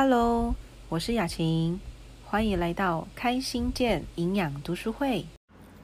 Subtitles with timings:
[0.00, 0.54] Hello，
[0.88, 1.80] 我是雅琴，
[2.24, 5.26] 欢迎来到开心健营养读书会。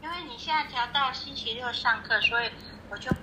[0.01, 2.49] 因为你现在调到星期六上课，所以
[2.89, 3.17] 我就比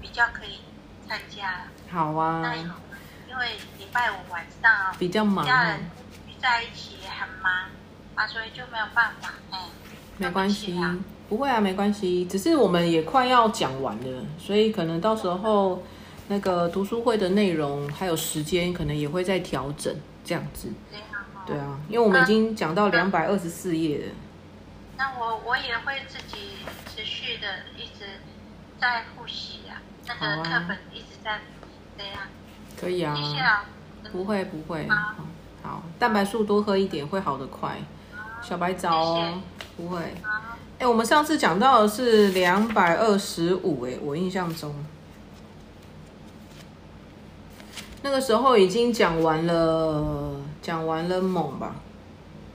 [0.00, 0.60] 比较可以
[1.08, 1.64] 参加。
[1.90, 5.80] 好啊，那因为礼拜五晚上啊，比较忙家人
[6.28, 7.52] 聚在一起很忙
[8.14, 9.34] 啊，所以就没有办法。
[9.50, 9.62] 哎，
[10.16, 10.96] 没关系不起啊，
[11.28, 12.24] 不会啊，没关系。
[12.26, 15.82] 只是我们也快要讲完了，所以可能到时候
[16.28, 19.94] 那个读书会的内容还有时间，可能也会再调整
[20.24, 20.68] 这样子。
[21.46, 24.12] 对啊，因为我们已经讲到两百二十四页了。
[24.96, 28.04] 那我我也会自己持续的一直
[28.80, 31.40] 在复习啊，那个课本一直在
[31.96, 32.14] 这样。
[32.80, 34.10] 可以啊谢，谢老。
[34.10, 34.88] 不会不会。
[35.62, 37.76] 好蛋白素多喝一点会好得快。
[38.42, 39.42] 小白早哦，
[39.76, 39.98] 不会。
[40.22, 44.74] 好，哎、我们上次讲到的是两百二十五，哎，我印象中
[48.02, 51.76] 那个时候已经讲完了，讲完了锰吧？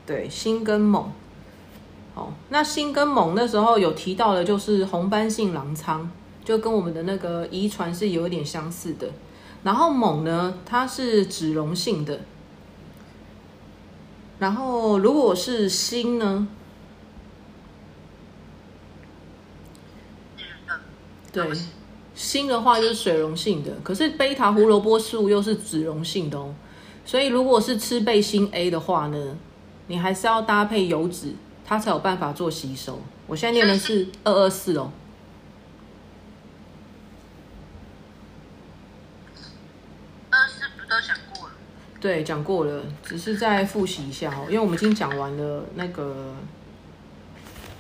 [0.06, 1.06] 对，锌跟锰。
[2.14, 6.10] 哦，那锌跟锰那时候有提到的，就是红斑性狼疮，
[6.44, 9.10] 就跟我们的那个遗传是有一点相似的。
[9.64, 12.22] 然后锰呢，它是脂溶性的。
[14.40, 16.48] 然后如果是锌呢，
[21.32, 21.48] 对，
[22.22, 26.54] 锌的话就是水溶性的，可是贝塔胡萝卜素又是脂溶性的哦。
[27.04, 29.38] 所以如果是吃贝锌 A 的话呢，
[29.88, 31.34] 你还是要搭配油脂，
[31.66, 33.02] 它才有办法做吸收。
[33.26, 34.92] 我现在念的是二二四哦，
[40.30, 41.54] 二四不都讲过了？
[42.00, 46.36] 对，讲过了，只是再复习一下哦，因为我们已经讲完了那个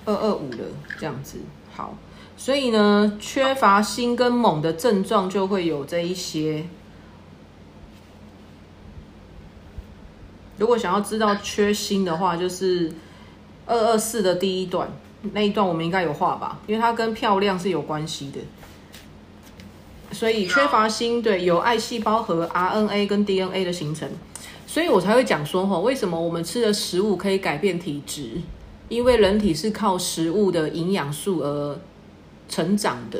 [0.05, 0.65] 二二五了，
[0.99, 1.37] 这样子。
[1.73, 1.95] 好，
[2.43, 6.65] 所以呢，缺乏锌跟锰的症状就会有这一些。
[10.57, 12.91] 如果想要知道缺锌的话，就是
[13.67, 14.89] 二二四的第一段
[15.33, 16.59] 那一段，我们应该有画吧？
[16.65, 18.39] 因为它跟漂亮是有关系的。
[20.11, 24.09] 所以缺乏锌，对，有癌细胞和 RNA 跟 DNA 的形成，
[24.65, 28.41] 所以我才会讲说哈，为什么我们吃的食物可以改变体质？
[28.89, 31.79] 因为人体是靠食物的营养素而
[32.51, 33.19] 成长的，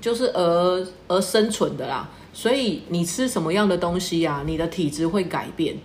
[0.00, 2.08] 就是而而生存的啦。
[2.32, 5.76] 所以你吃什么样的东西啊，你的体质会改变；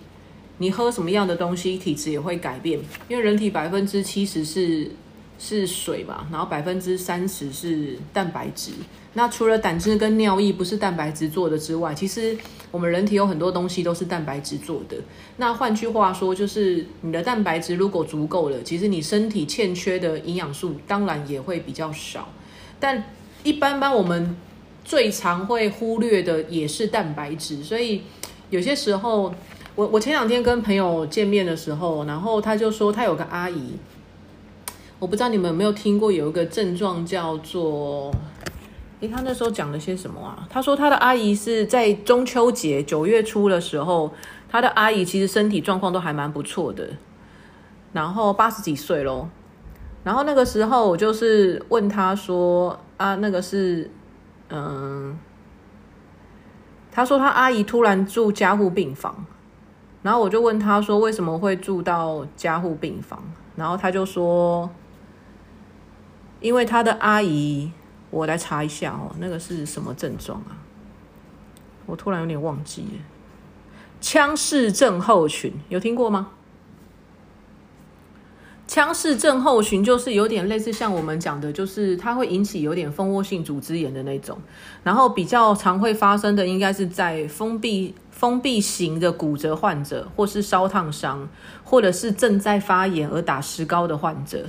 [0.57, 2.78] 你喝什么样的东西，体质也会改变。
[3.07, 4.91] 因为人体百分之七十是
[5.40, 8.74] 是水嘛，然后百分之三十是蛋白质。
[9.13, 12.38] 那除了胆汁跟尿液不是蛋白质做的之外，其实
[12.69, 14.97] 我们人体有很多东西都是蛋白质做的。
[15.38, 22.29] 那换句话说，就是你的蛋白质如果足够了，其实你身体欠缺的营养素当然也会比较少。
[22.81, 23.01] 但
[23.43, 24.35] 一般般我们
[24.83, 28.01] 最常会忽略的也是蛋白质，所以
[28.49, 29.33] 有些时候，
[29.75, 33.77] 我我前两天跟朋友见面的时候，然后他就说他有个阿姨，
[34.99, 38.11] 我不知道你们有没有听过有一个症状叫做。
[39.01, 40.47] 诶，他那时候讲了些什么啊？
[40.47, 44.13] 他说他的阿姨是在中秋节九月初的时候，
[44.47, 46.87] 他的阿姨其实身体状况都还蛮不错的，
[47.93, 49.27] 然后八十几岁咯。
[50.03, 53.89] 然后那个时候我就是问他说啊，那个是
[54.50, 55.17] 嗯，
[56.91, 59.25] 他说他阿姨突然住加护病房，
[60.01, 63.23] 然后我就问他说为什么会住到加护病房，
[63.56, 64.69] 然后他就说，
[66.40, 67.72] 因为他的阿姨。
[68.13, 70.51] 我来查一下哦，那个是什么症状啊？
[71.85, 73.00] 我突然有点忘记了。
[74.01, 76.31] 腔室症候群有听过吗？
[78.71, 84.37] 腔室症候群就是有点类似像我们讲的，就是它会引起有点蜂窝性组织炎的那种，
[84.81, 91.27] 然后比较常会发生的应该是在封闭封闭型的骨折患者，或是烧烫伤，
[91.65, 94.45] 或者是正在发炎而打石膏的患者，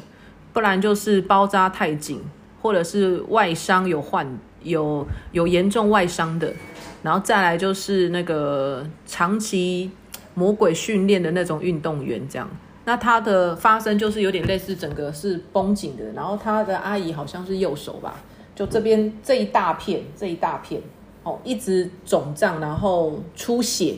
[0.52, 2.22] 不然就是包扎太紧。
[2.60, 6.54] 或者是外伤有患有有严重外伤的，
[7.02, 9.90] 然后再来就是那个长期
[10.34, 12.48] 魔鬼训练的那种运动员，这样，
[12.84, 18.16] 那他的发生就是有点类似整个是绷紧的，然后他的阿姨好像是右手吧，
[18.54, 20.82] 就这边这一大片这一大片
[21.22, 23.96] 哦，一直肿胀，然后出血，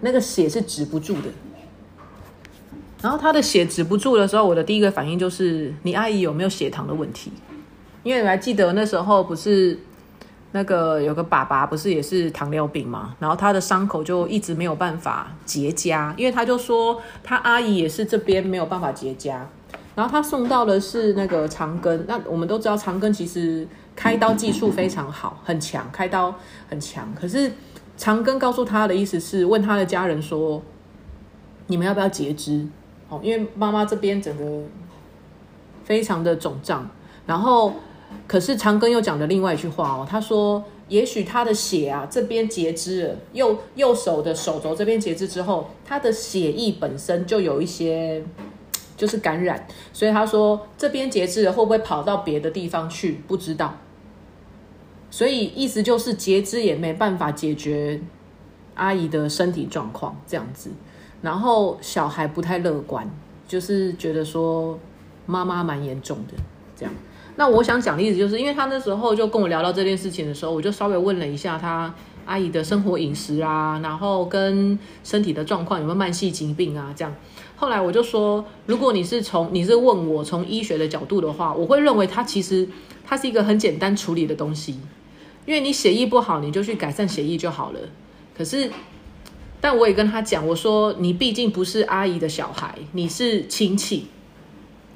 [0.00, 1.28] 那个血是止不住的。
[3.00, 7.30] 然后他的血止不住的时候，我的第一个反应就是你阿姨有没有血糖的问题？
[8.02, 9.78] 因为你还记得那时候不是
[10.56, 19.34] 那个有个爸爸不是也是糖尿病嘛，然后他的伤口就一直没有办法结痂，因为他就说他阿姨也是这边没有办法结痂，
[19.96, 23.66] 然后他送到的是那个长庚，那我们都知道长庚其实
[23.96, 26.32] 开刀技术非常好，很强，开刀
[26.70, 27.50] 很强，可是
[27.96, 30.62] 长庚告诉他的意思是问他的家人说，
[31.66, 32.64] 你们要不要截肢？
[33.08, 34.62] 哦，因为妈妈这边整个
[35.82, 36.88] 非常的肿胀，
[37.26, 37.74] 然后
[38.26, 48.22] 可是长庚又讲了另外一句话哦，他说，也许他的血啊这边截肢了，右右手的手肘这边截肢之后，他的血液本身就有一些
[48.96, 53.22] 就是感染，所以他说这边截肢了会不会跑到别的地方去？
[53.26, 53.76] 不知道。
[55.10, 58.00] 所以意思就是截肢也没办法解决
[58.74, 60.70] 阿姨的身体状况这样子，
[61.22, 63.08] 然后小孩不太乐观，
[63.46, 64.78] 就是觉得说
[65.26, 66.34] 妈妈蛮严重的
[66.76, 66.92] 这样。
[67.36, 71.92] 那我想讲的意思就是，因为他那时候就跟我聊到这件事情的时候，我就稍微问了一下他
[72.26, 77.14] 阿姨的生活饮食啊，然后跟身体的状况有没有慢性疾病啊这样。
[77.56, 82.68] 后来我就说，如果你是从你是问我从医学的角度的话，我会认为它其实
[83.04, 84.78] 它是一个很简单处理的东西。
[85.46, 87.80] 因为你血液不好，你就去改善血液就好了。
[88.36, 88.70] 可是，
[89.60, 94.06] 但我也跟他讲，我说你毕竟不是阿姨的小孩，你是亲戚。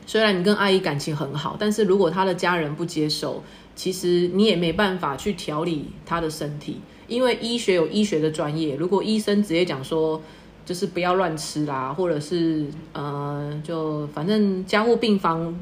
[0.09, 3.45] 虽然你跟阿姨感情很好，但是如果她的家人不接受，
[3.77, 6.81] 其实你也没办法去调理她的身体。
[7.07, 10.21] 因为医学有医学的专业，如果医生直接讲说，
[10.65, 15.55] 就是不要乱吃啦，或者是呃，就反正家务病房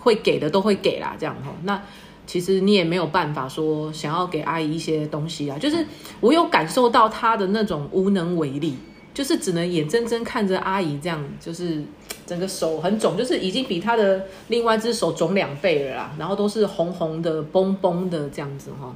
[0.00, 1.80] 会给的都会给啦，这样哈，那。
[2.28, 5.86] 其实你也没有办法说想要给阿姨一些东西啊，就是
[6.18, 8.74] 我有感受到她的那种无能为力，
[9.14, 11.84] 就是只能眼睁睁看着阿姨这样，就是
[12.26, 18.94] 整个手很肿，就是已经比他的另外一只手肿两倍了啦，然后都是红红的、崩崩的这样子哈。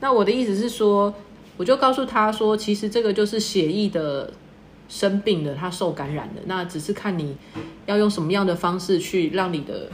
[0.00, 1.12] 那我的意思是说，
[1.56, 4.32] 我就告诉他说，其实这个就是血液的
[4.88, 7.36] 生病的，他受感染的，那只是看你
[7.86, 9.88] 要用什么样的方式去让你的。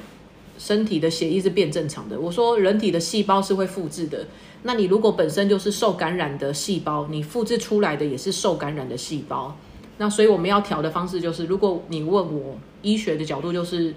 [0.59, 2.19] 身体的血液是变正常的。
[2.19, 4.27] 我说，人体的细胞是会复制的。
[4.63, 9.55] 那你如果本身就是受感染的细胞，你复制出来的也是受感染的细胞。
[9.99, 13.95] 那所以我们要调的方式就是，如果你问我医学的角度，就是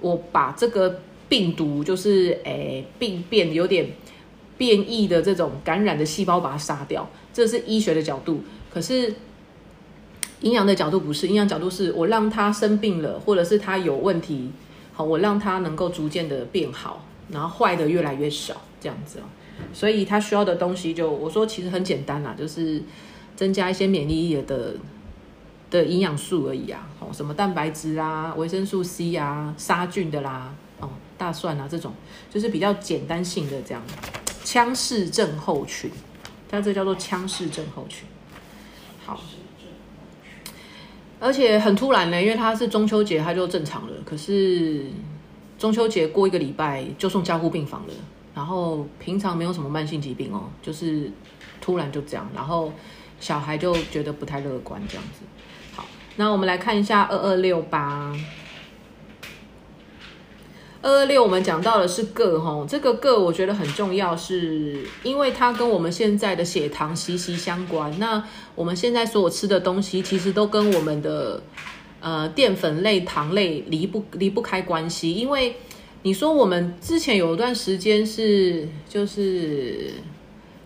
[0.00, 3.88] 我把这个病毒，就是诶病变有点
[4.58, 8.42] 变异的这种感染的细胞把它杀掉，这是医学的角度。
[8.70, 9.14] 可是
[10.42, 14.50] 营养的角度不是，营养角度是我让他生病了，或者是他有问题。
[14.92, 19.18] 好，我让它能够逐渐的变好，然后坏的越来越少，这样子。
[19.70, 22.82] 所以它需要的东西，就我说其实很简单啦，就是
[23.34, 24.74] 增加一些免疫力的
[25.70, 26.88] 的营养素而已啊。
[27.00, 31.92] 哦，什么蛋白质啊、维生素 C 啊、杀菌的啦，哦，大蒜啊这种，
[32.30, 33.82] 就是比较简单性的这样。
[34.44, 35.90] 腔室症候群，
[36.48, 38.06] 它这叫做腔室症候群。
[39.04, 39.20] 好。
[41.18, 44.84] 而且很突然呢，因为他是中秋节他就正常了，可是
[45.58, 47.94] 中秋节过一个礼拜就送加护病房了。
[48.34, 51.10] 然后平常没有什么慢性疾病哦，就是
[51.58, 52.70] 突然就这样，然后
[53.18, 55.20] 小孩就觉得不太乐观这样子。
[56.16, 58.12] 那我们来看一下二二六八。
[60.82, 67.98] 二二六，我们讲到的是铬哈，这个铬我觉得很重要，是因为它跟我们现在的血糖息息相关。
[67.98, 68.22] 那
[68.54, 71.42] 我们现在所有吃的东西，其实都跟我们的
[72.00, 75.12] 呃淀粉类、糖类离不离不开关系。
[75.12, 75.56] 因为
[76.02, 79.90] 你说我们之前有一段时间是就是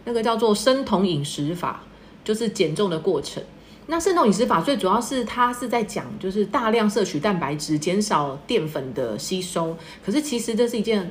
[0.04, 1.82] 那个叫做生酮饮食法，
[2.22, 3.42] 就是减重的过程。
[3.90, 9.76] 那渗透饮食法最主要是它是在讲，就是大量摄取蛋白质，减少淀粉的吸收。
[10.06, 11.10] 可是其实这是一件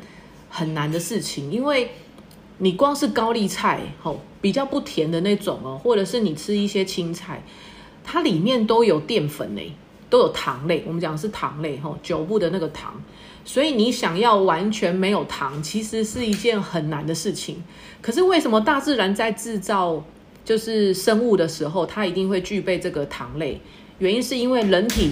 [0.50, 1.92] 很难的事情，因为
[2.60, 7.44] 你光是高丽菜，吼比较不甜的那种哦，或者是你吃一些青菜，
[8.02, 9.74] 它里面都有淀粉类，
[10.10, 10.86] 都有糖类。
[10.88, 12.94] 我们讲是糖类，吼九部的那个糖。
[13.44, 17.62] 所以你想要完全没有糖，其实是一件很难的事情。
[18.02, 20.02] 可是为什么大自然在制造？
[20.50, 23.62] 就是生物的时候，它一定会具备这个糖类。
[24.00, 25.12] 原因是因为人体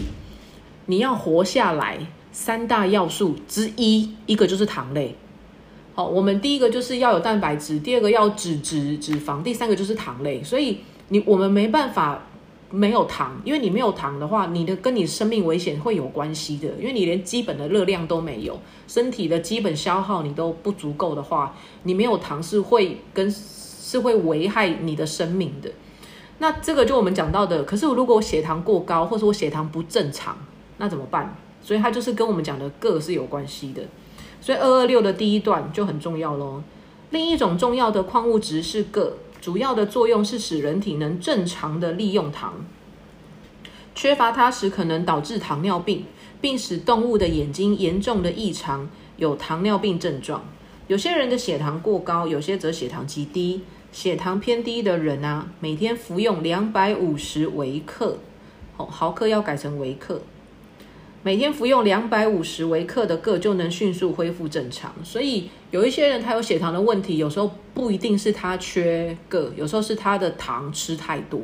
[0.88, 2.00] 你要活下来，
[2.32, 5.16] 三大要素之一，一个就是糖类。
[5.94, 10.44] 好，我们第一个就是要有蛋白质，第二个要脂质脂肪，第三个就是糖类。
[10.44, 10.80] 所以
[11.10, 12.26] 你我们没办法
[12.72, 16.68] 没有糖，因为你没有糖的话，你的跟你生命危险会有关系的。
[16.80, 23.32] 因为你连基本的热量都没有，身体的基本消耗你都不足够的话，你没有糖是会跟。
[23.88, 25.72] 是会危害你的生命的，
[26.40, 27.64] 那这个就我们讲到的。
[27.64, 30.38] 可是如果我血糖过高，或者我血糖不正常，
[30.78, 31.34] 那怎么办？
[31.62, 33.82] 所以它就是跟我们讲的铬是有关系的。
[34.42, 36.62] 所以二二六的第一段就很重要喽。
[37.12, 42.56] 另一种重要的矿物质是铬，主要的作用是使人体能正常的利用糖。
[43.96, 46.04] 缺乏它时可能导致糖尿病，
[46.42, 50.44] 并使动物的眼睛严重的异常，有糖尿病症状。
[50.88, 53.62] 有些人的血糖过高，有些则血糖极低。
[53.98, 58.20] 血糖偏低的人啊，每天服用两百五十微克，
[58.78, 60.22] 哦，毫克要改成微克。
[61.24, 64.94] 每天服用两百五十微克的铬就能迅速恢复正常。
[65.04, 71.42] 所以有一些人他有血糖的问题，有时候不一定是他缺铬，有时候是他的糖吃太多，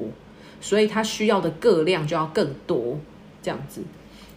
[0.61, 2.99] 所以他需要的铬量就要更多。
[3.41, 3.81] 这样子，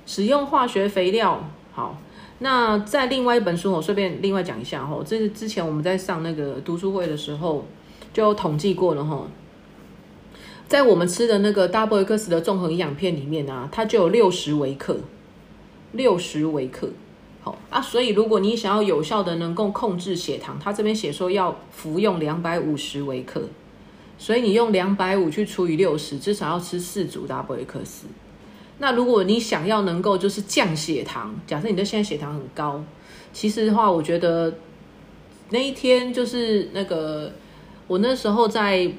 [0.07, 2.01] 使用化学肥料好。
[2.39, 7.67] 那在另外一本书，我顺便另外讲一下哈，这是之前我们在上那个读书会的时候
[8.17, 9.29] 就统计过了哈。
[10.67, 14.97] 在我们吃的那个 Double X 的综合营养片里面啊，它就有六十微克。
[15.93, 16.91] 六十微克，
[17.43, 23.43] 好啊，所以如果你想要有效的能够控制血糖，它这边写说要服用两百五十微克，
[24.19, 28.05] 所以你用两百五去除以六十，至少要吃四组 WEX。
[28.79, 32.83] 那如果你想要能够就是降血糖，假设你的现在血糖很高，
[33.33, 34.53] 其实的话，我觉得
[35.51, 37.33] 那一天就是那个
[37.87, 38.91] 我那时候在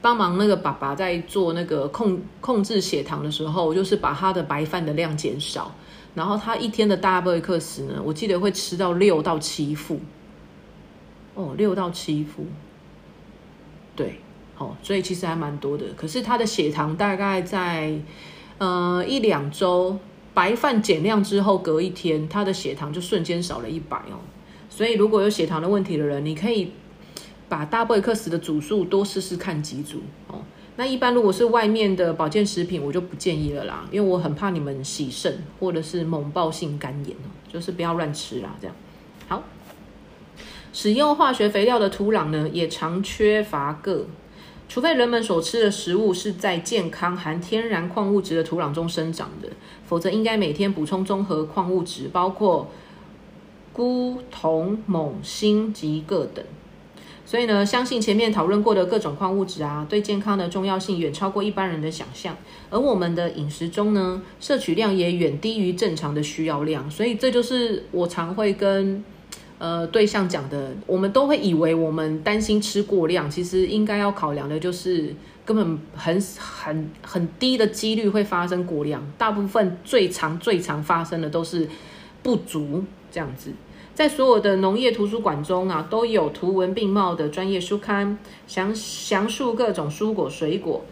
[0.00, 5.74] 帮忙那个爸爸在做那个控控制血糖的时候，就是把他的白饭的量减少。
[6.14, 9.98] 然后他一天的大贝克斯呢，我记得会吃到六到七副，
[11.34, 12.44] 哦，六到七副，
[13.96, 14.20] 对，
[14.58, 15.86] 哦，所以其实还蛮多的。
[15.96, 17.98] 可是他的血糖大概在
[18.58, 19.98] 呃一两周
[20.34, 24.20] 白饭减量之后，隔一天他的血糖就瞬间少了一百哦。
[24.68, 26.72] 所以如果有血糖的问题的人，你可以
[27.52, 30.40] 把大贝克斯的组数多试试看几组哦。
[30.76, 38.56] 那一般如果是外面的保健食品，我就不建议了啦，因为我很怕你们洗肾或者是猛暴性肝炎哦，就是不要乱吃啦。
[38.58, 38.74] 这样
[39.28, 39.42] 好，
[40.72, 44.06] 使用化学肥料的土壤呢，也常缺乏铬，
[44.66, 49.50] 除非人们所吃的食物是在健康含天然矿物质的土壤中生长的，
[49.84, 52.70] 否则应该每天补充综合矿物质，包括
[53.74, 56.42] 钴、铜、锰、锌及铬等。
[57.24, 62.36] 所以呢，相信前面讨论过的各种矿物质啊，对健康的重要性远超过一般人的想象。
[62.68, 66.90] 而我们的饮食中呢，摄取量也远低于正常的需要量。
[66.90, 69.02] 所以这就是我常会跟
[69.58, 75.14] 呃对象讲的，我们都会以为我们担心吃过量，其实应该要考量的就是
[75.44, 81.68] 根本很很很低的几率会发生过量，大部分最常最常发生的都是
[82.22, 83.52] 不足这样子。
[83.94, 90.82] 在所有的农业图书馆中啊，都有图文并茂的专业书刊，详详述各种蔬果、水果，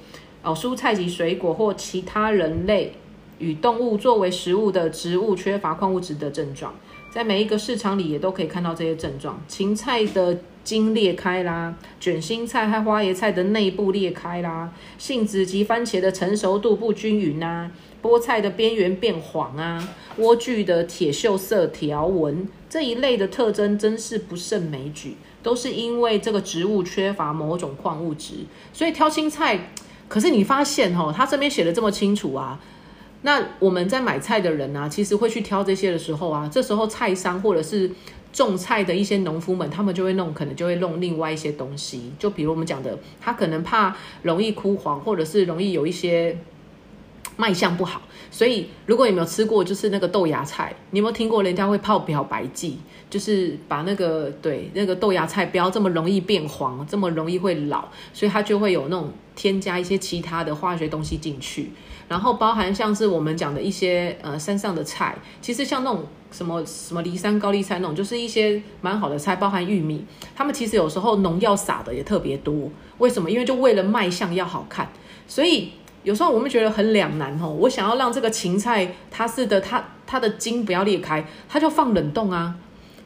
[0.43, 2.93] 哦，蔬菜及水果或其他人类
[3.39, 6.75] 与动物作为食物的植物缺乏矿物质的症状。
[7.11, 17.71] 在每一个市场里也都可以看到这些症状：芹菜的茎裂开啦，卷心菜和花椰菜的内部裂开啦，杏子及番茄的成熟度不均匀呐。
[18.03, 19.89] 菠菜的边缘变黄啊，
[20.19, 28.35] 莴苣的铁锈色条纹这一类的特征真是不胜枚举，都是因为这个植物缺乏某种矿物质。
[28.73, 29.69] 所以挑青菜，
[30.09, 32.59] 可是你发现哦，他这边写的这么清楚啊，
[33.23, 37.91] 那我们在买菜的人啊，其实会去挑这些的时候啊，这时候菜商或者是
[38.33, 46.39] 种菜的一些农夫们，他们就会弄，可能就会弄另外一些东西，就比如我们讲的，他可能怕容易枯黄，或者是容易有一些。
[47.41, 52.79] 卖相不好，所以如果你没有吃过，就是那个豆芽菜，你有没有听过人家会泡漂白剂，
[53.09, 61.71] 就是把那个对那个豆芽菜不要这么容易变黄，这么容易会老，所以它就会有那种添加一些其他的化学东西进去，
[62.09, 70.05] 然后包含像是我们讲的一些呃山上的菜，其实像那种什么什么梨山高丽菜那种，就是一些蛮好的菜，包含玉米，
[70.37, 73.31] 他们其实有时候农药撒的也特别多，为什么？
[73.31, 74.93] 因为就为了卖相要好看，
[75.27, 75.71] 所以。
[76.03, 82.57] 有时候我们觉得很两难哦，我想要让这个芹菜它是的，它它的茎不要裂开，它就放冷冻啊。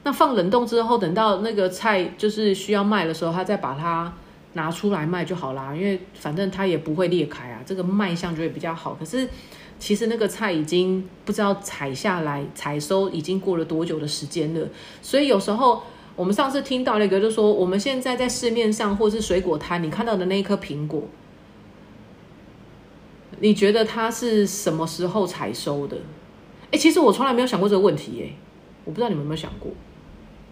[0.05, 4.13] 那放冷冻之后，等到那个菜就是需要卖的时候，它再把它
[4.53, 5.75] 拿出来卖就好啦。
[5.75, 8.95] 因为反正它也不会裂开啊，这个卖相就会比较好。
[8.95, 9.29] 可是
[9.79, 14.69] 其实那个菜已经不知道采下来、采收已经过了多久的时间了。
[15.03, 15.83] 所以有时候
[16.15, 21.03] 我们上次听到那个就说，我们现在在市面上或是水果摊你看到的那一颗苹果。
[23.41, 25.97] 你觉得它是什么时候采收的？
[26.71, 28.37] 哎，其实我从来没有想过这个问题，哎，
[28.85, 29.71] 我不知道你们有没有想过，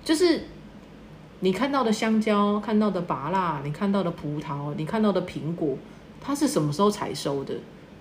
[0.04, 0.44] 就是
[1.40, 5.76] 你看到的香蕉、看到的芭辣、你看到的葡萄、你看到的苹果，
[6.20, 7.54] 它是什么时候采收的？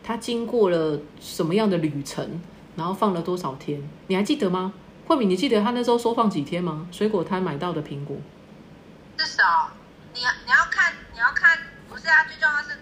[0.03, 2.41] 它经过了什么样的旅程？
[2.75, 3.81] 然后放了多少天？
[4.07, 4.73] 你还记得吗？
[5.05, 6.88] 慧敏，你记得他那时候收放几天吗？
[6.91, 8.15] 水果摊买到的苹果，
[9.17, 9.71] 至少
[10.13, 11.57] 你你要看你要看，
[11.89, 12.80] 不是啊，最重要是。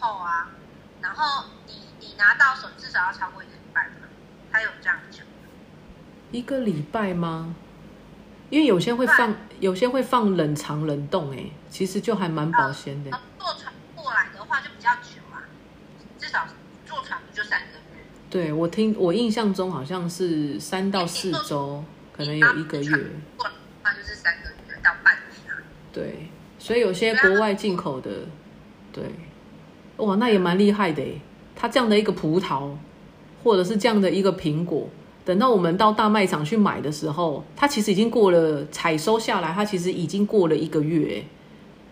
[0.00, 0.50] 后啊，
[1.00, 4.08] 然后你你拿到手至少要超过一个礼拜吧？
[4.50, 5.24] 他有这样讲。
[6.30, 7.54] 一个礼拜吗？
[8.50, 13.10] 因为有些会放，有些会放冷藏冷冻，哎，其实就还蛮保鲜的。
[13.38, 15.44] 坐船过来的话就比较久啊，
[16.18, 16.46] 至少
[16.86, 21.84] 坐船不就三个月对我听我印象中好像是三到四周，
[22.16, 22.96] 可能有一个月。
[23.36, 23.46] 过
[23.82, 25.54] 那就是三个月到半年。
[25.92, 28.10] 对，所以有些国外进口的，
[28.92, 29.04] 对，
[29.98, 31.20] 哇，那也蛮厉害的诶。
[31.54, 32.70] 它这样的一个葡萄，
[33.42, 34.88] 或者是这样的一个苹果，
[35.24, 41.24] 等到我们到大卖场去买的时候，它其实已经过了采收下来，它其实已经过了一个月。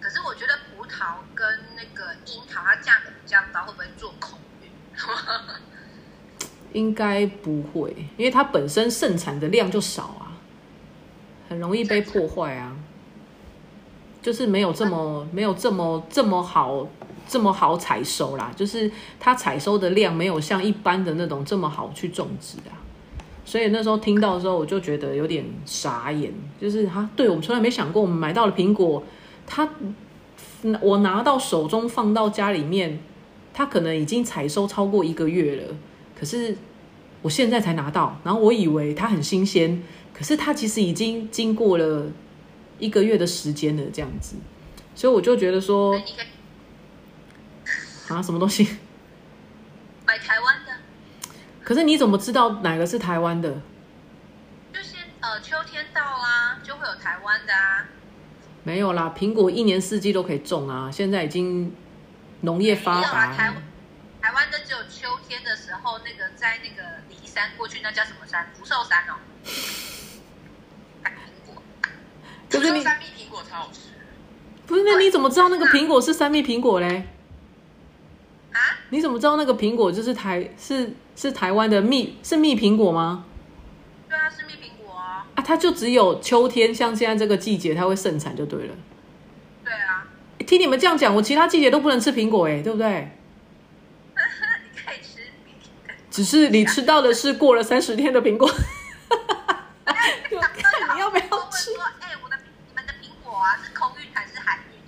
[0.01, 1.45] 可是我觉得葡萄跟
[1.75, 4.71] 那个樱桃，它价格比较高，会不会做空运？
[6.81, 10.39] 应该不会，因为它本身盛产的量就少啊，
[11.49, 12.77] 很容易被破坏啊，
[14.23, 16.87] 就是没有这么没有这么这么好。
[17.29, 22.79] 这么好采收啦，就是它采收的量没有像一般的那种这么好去种植啊，
[23.45, 29.03] 所以那时候听到的时候，我就觉得有点傻眼，就是哈，对我们从来没想过，我们买到了苹果，
[29.47, 29.69] 它
[30.81, 32.99] 我拿到手中放到家里面，
[33.53, 35.75] 它可能已经采收超过一个月了，
[36.19, 36.57] 可是
[37.23, 39.83] 我现在才拿到，然后我以为它很新鲜，
[40.15, 42.07] 可是它其实已经经过了
[42.79, 44.37] 一个月的时间了，这样子，
[44.95, 46.01] 所以我就觉得说。
[48.09, 48.77] 啊，什么东西？
[50.07, 50.73] 买台湾的。
[51.65, 53.61] 可是你怎么知道哪个是台湾的？
[54.73, 57.89] 就是呃，秋天到啦，就会有台湾的啊。
[58.63, 60.89] 没有啦，苹果一年四季都可以种啊。
[60.91, 61.75] 现在已经
[62.43, 63.33] 农业发达。
[63.33, 63.53] 台
[64.23, 68.47] 台湾的只有秋天的时候，那个在那个骊山过去，那叫什么山？
[68.57, 69.15] 福寿山哦。
[71.05, 71.63] 苹果。
[72.49, 73.81] 就是你三蜜苹果超好吃。
[74.67, 77.09] 不是，那你怎么知道那个苹果是三蜜苹果嘞？
[78.91, 83.25] 你怎么知道那个苹果就是台是是台湾的蜜是蜜苹果吗？
[84.09, 85.27] 对啊，是蜜苹果啊。
[85.35, 88.75] 啊，它就只有秋天，像现在这个季节，它会盛产就对了。
[89.65, 90.07] 对啊。
[90.47, 93.11] 听你们这样讲，我其他季节都不能吃苹果哎，对不对？
[94.73, 95.21] 你可以吃。
[96.11, 98.49] 只是你吃到的是过了三十天的苹果。
[99.87, 101.71] 看你要不要吃？
[102.01, 102.37] 哎，我的
[102.69, 104.79] 你们的苹果啊，是空运还是海运？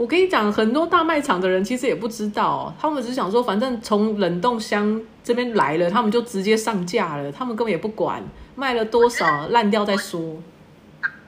[0.00, 10.42] 我跟你讲，很多大卖场的人其实也不知道，他们只想说，反正从冷冻箱这边来了，他们就直接上架了，他们根本也不管卖了多少，烂掉再说。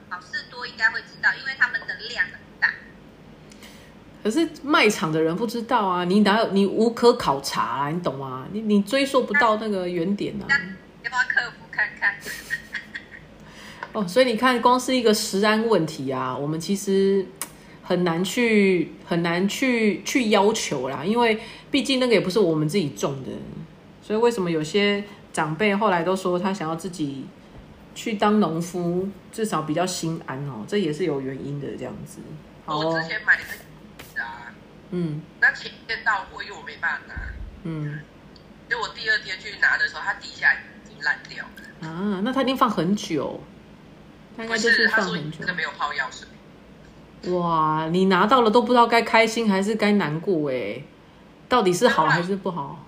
[0.09, 2.67] 好事多应该会知道，因为他们的量很大。
[4.23, 8.47] 可是卖场的人不知道啊，你哪有你无可考察啊，你懂吗？
[8.51, 10.49] 你你追溯不到那个原点啊。
[11.03, 12.15] 要不要客服看看？
[13.91, 17.23] 哦，所以你看，光是一个食安问题啊，我们其实。
[17.83, 23.31] 很难去很难去去要求啦，因为毕竟那个也不是我们自己种的，
[24.01, 27.25] 所以为什么有些长辈后来都说他想要自己
[27.93, 32.19] 去当农夫，至少比较心安哦，这也是有原因的这样子。
[32.65, 33.43] 哦我之前买的
[34.23, 34.53] 啊，
[34.91, 37.01] 嗯，那前天到货，因为我没办法。
[37.07, 37.13] 拿，
[37.63, 37.99] 嗯，
[38.69, 41.87] 因为我第二天去拿的时候，它底下已经烂掉了。
[41.89, 43.41] 啊，那它一定放很久，
[44.37, 46.27] 大概就是放很久，这个没有泡药水。
[47.31, 50.83] 哇，你拿到了都不知道该开心还是该难过哎，
[51.47, 52.85] 到底是好还是不好？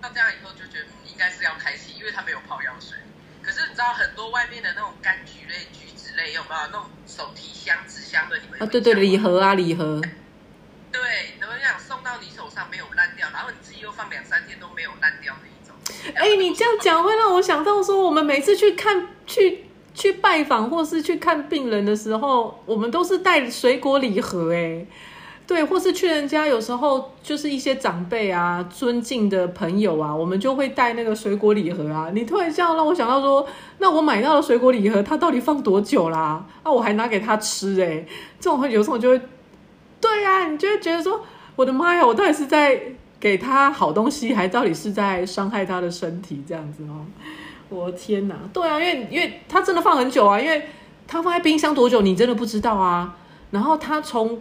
[0.00, 2.96] 那这样以后就觉得应该是要开心，因为他没有泡药水。
[3.42, 8.38] 可是你知道很多外面的那种柑橘类、橘子类有没有那种手提箱、纸箱的？
[8.38, 10.00] 你们啊，对对，礼盒啊，礼盒。
[10.90, 11.00] 对，
[11.38, 15.74] 怎么讲送到你手上没有烂掉，然后你自己又放两三天都没有烂掉的一种。
[16.14, 19.67] 哎，你这样讲会让我想到说，我们每次去看去。
[19.98, 24.86] 去拜访或是去看病人的时候，我们都是带水果礼盒，哎，
[25.44, 32.10] 对，或是去人家有时候就是一些长辈啊、尊敬的朋友啊，我们就会带那个水果礼盒啊。
[32.14, 33.44] 你突然这样让我想到说，
[33.78, 36.46] 那我买到的水果礼盒，它到底放多久啦？
[36.62, 38.06] 啊，我还拿给他吃，哎，
[38.38, 39.20] 这种有时候就会，
[40.00, 41.20] 对呀，你就会觉得说，
[41.56, 42.80] 我的妈呀，我到底是在
[43.18, 47.04] 给他好东西，还到底是在伤害他的身体这样子哦。
[47.68, 50.62] 我的天哪，对啊，因为因为它真的放很久啊，因为
[51.06, 53.16] 它放在冰箱多久你真的不知道啊。
[53.50, 54.38] 然后他从，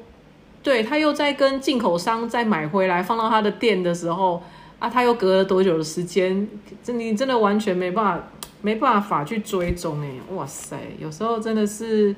[0.61, 4.43] 对他又在跟进口商再买回来放到他的店的时候
[4.79, 6.47] 啊，他又隔了多久的时间？
[6.83, 8.27] 这你真的完全没办法
[8.61, 12.13] 没办法去追踪哎，哇塞，有时候真的是，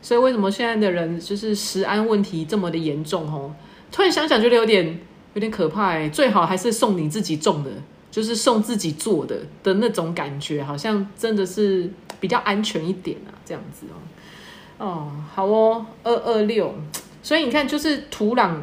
[0.00, 3.52] 所以为什么现在的人就是食安问题这么的严重哦？
[3.90, 5.00] 突然想想觉得有点
[5.34, 7.70] 有点可怕哎，最好还是送你自己种的。
[8.18, 13.94] 就是送自己做的的那种感觉，好像真的是比较安全一点啊，这样子哦。
[14.84, 16.74] 哦，好哦，二二六。
[17.22, 18.56] 所以你看，就是土壤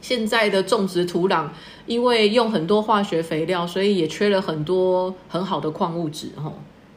[0.00, 1.46] 现在的种植土壤，
[1.86, 6.30] 因为用很多化学肥料，所以也缺了很多很好的矿物质。
[6.34, 6.54] 哦。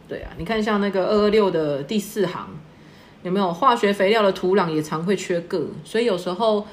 [0.08, 2.48] 对啊，你看像那个二二六的第四行，
[3.22, 6.66] 有没有化学肥料的土壤也常会缺铬，所以有时候。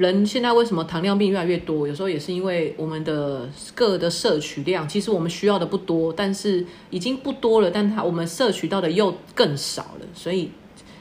[0.00, 1.86] 人现在为什么糖尿病越来越多？
[1.86, 10.52] 有时候也是因为我们的各的摄取量，其实我们需要的不多，但是已经不多了，但它我们摄取到的又更少了，所以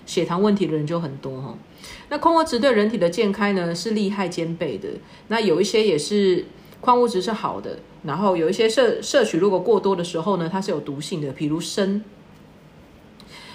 [0.06, 1.58] 血糖问题的人就很多哈。
[2.10, 4.90] 那矿物质对人体的健康呢是利害兼备的。
[5.30, 6.44] 那有一些也是
[6.82, 12.02] 矿物质是好的，然后有一些摄摄取如果过多的时候呢，它是有毒性的，比如砷。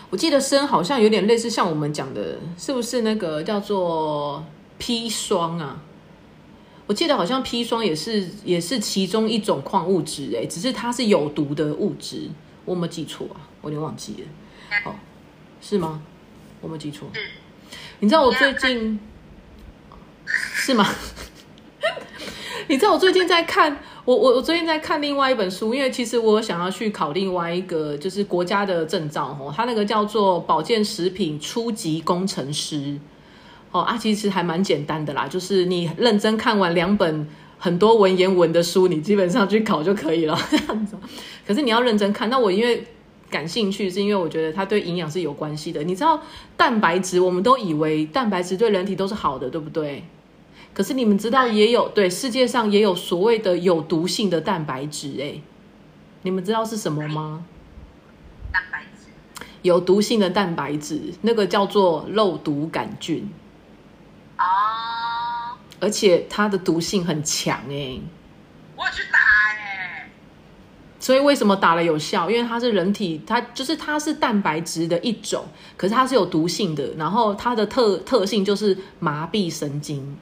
[0.09, 4.43] 我记得砷好像有点类似像我们讲的，是不是那个叫做
[4.79, 5.81] 砒霜啊？
[6.87, 12.29] 我记得好像砒霜也是也是其中一种矿物质，哎，只是它是有毒的物质，
[12.65, 14.95] 我没记错啊，我有点忘记了，哦，
[15.63, 16.03] 是吗？
[16.61, 17.09] 我没记错。
[18.01, 19.01] 你知道我最近
[20.27, 20.87] 是吗？
[22.69, 32.99] 你知道我最近在看我我我最近在看另外一本书，因为其实我想要去考另外一个就是国家的证照哦，它那个叫做保健食品初级工程师
[33.75, 40.97] 哦啊，其实还蛮简单的啦，就是你认真看完两本很多文言文的书，你基本上去考就可以了 这样子。
[41.47, 42.87] 可是你要认真看，那我因为。
[43.31, 45.83] 感兴趣是因为我觉得它对营养是有关系的。
[45.83, 46.23] 你知道
[46.57, 50.05] 蛋白质，我们都以为蛋白质对人体都是好的，对不对？
[50.73, 55.41] 可是你们知道也有对世界上也有所谓的有毒性的蛋白质，哎，
[56.23, 57.45] 你们知道是什么吗？
[58.53, 59.11] 蛋白质
[59.63, 63.29] 有毒性的蛋白质，那个叫做肉毒杆菌。
[64.45, 67.99] 哦，而且它的毒性很强，哎，
[68.77, 69.19] 我去打。
[71.01, 72.31] 所以为什么打了有效？
[72.31, 75.45] 因为它是人体，它就是它是蛋白质的一种，
[75.77, 76.93] 可是它是有毒性的。
[76.97, 80.17] 然后它的特特性就是麻痹神经。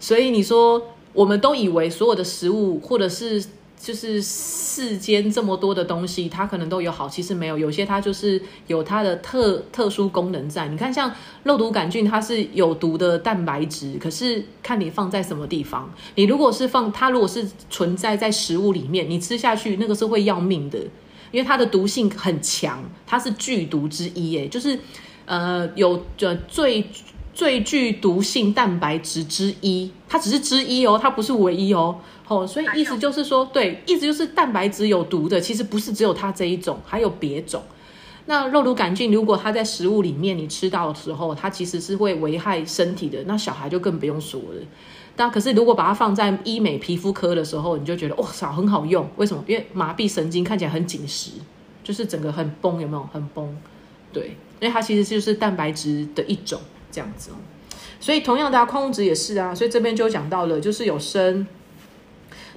[0.00, 3.44] 所以你说，我们都以为所有的食物或者是。
[3.78, 7.58] 就是世间这么多的东西，它可能都有好，其实没有。
[7.58, 10.66] 有些它就是有它的特特殊功能在。
[10.68, 11.12] 你看，像
[11.44, 15.88] 肉毒杆菌，它是有毒的蛋白质，可是看你放在什么地方。
[16.14, 20.78] 你如果是放它，如果是存在在食物里面，你吃下去那个是会要命的，
[21.30, 24.36] 因为它的毒性很强，它是剧毒之一。
[24.36, 24.78] 诶，就是
[25.26, 26.88] 呃，有着最
[27.34, 32.00] 最具毒性蛋白质之一，它只是之一哦，它不是唯一哦。
[32.28, 37.62] 哦，所以意思就是说，对，意思就是蛋白质有毒的，其实不是只有它这一种，还有别种。
[38.28, 43.22] 那肉毒杆菌如果它在食物里面你吃到的时候，它其实是会危害身体的。
[43.26, 44.60] 那小孩就更不用说了。
[45.14, 49.08] 但可是如果把它放在医美皮肤科的时候，你就觉得哇操，很好用。
[49.16, 49.44] 为什么？
[49.46, 51.30] 因为麻痹神经看起来很紧实，
[51.84, 53.08] 就是整个很崩，有没有？
[53.12, 53.56] 很崩。
[54.12, 56.60] 对，因为它其实就是蛋白质的一种
[56.90, 57.34] 这样子哦。
[58.00, 59.54] 所以同样的矿物质也是啊。
[59.54, 61.46] 所以这边就讲到了，就是有砷。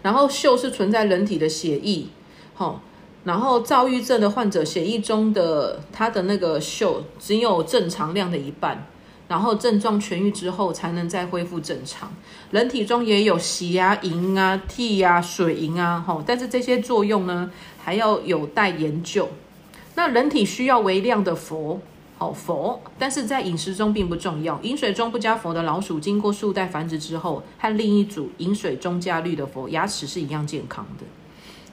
[0.01, 2.05] 然后溴是存在人体的血液，
[2.53, 2.81] 好，
[3.23, 8.87] 然后躁郁症的患者血液中的他的那个溴只有正常量的一半，
[9.27, 12.11] 然后症状痊愈之后才能再恢复正常。
[12.51, 17.51] 人体中也有硒啊、银啊、锑啊、水银啊，哈，但是这些作用呢
[17.83, 19.29] 还要有待研究。
[19.95, 21.81] 那人体需要微量的氟。
[22.19, 24.59] 哦，氟，但是在饮食中并不重要。
[24.61, 31.05] 饮水中不加氟的老鼠，经过数代繁殖之后，和另一组饮水中加氯的氟，牙齿是一样健康的。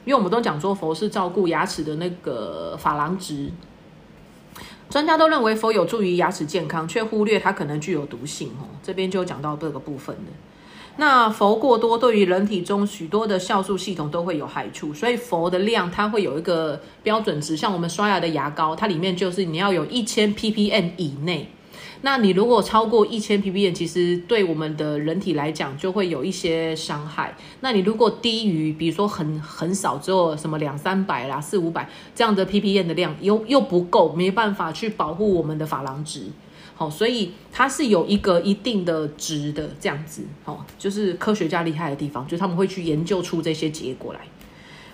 [0.05, 3.51] 因为我们都讲说氟是照顾牙齿的那个珐琅质，
[4.89, 8.51] 专家都认为氟有助于牙齿健康，却忽略它可能具有毒性。
[8.51, 10.33] 哦，这边就讲到这个部分了。
[10.99, 21.49] 那氟过多对于人体中许多的酵素系统都会有害处，所以氟的量它会有一个标准值，像我们刷牙的牙膏，它里面就是你要有一千 ppm 以内。
[22.03, 27.35] 那你如果超过一千 ppm，其实对我们的人体来讲就会有一些伤害。
[27.61, 36.27] 那你如果低于，比如说很很少，只有什么两三百啦、四五百这样的 ppm 的量，又又不够，没办法去保护我们的珐琅质。
[36.79, 44.21] 好，所以它是有一个一定的值的这样子，好，就是科学家厉害的地方，就他们会去研究出这些结果来。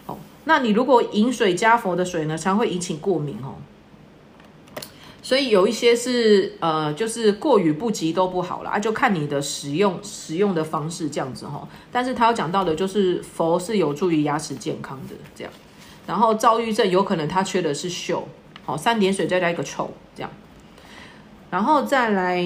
[0.07, 3.57] 好，那你如果饮水加氟的水呢，才会引起过敏哦。
[5.25, 11.68] 所以有一些是呃，就是过与不及都不好了啊，就看你的使用使用的方式这样子哈。
[11.90, 15.53] 但是他要讲到的就是佛是有助于牙齿健康的这样，
[16.07, 18.23] 然后躁郁症有可能他缺的是溴，
[18.64, 20.31] 好，三点水再加一个臭这样。
[21.53, 22.43] 然后再来，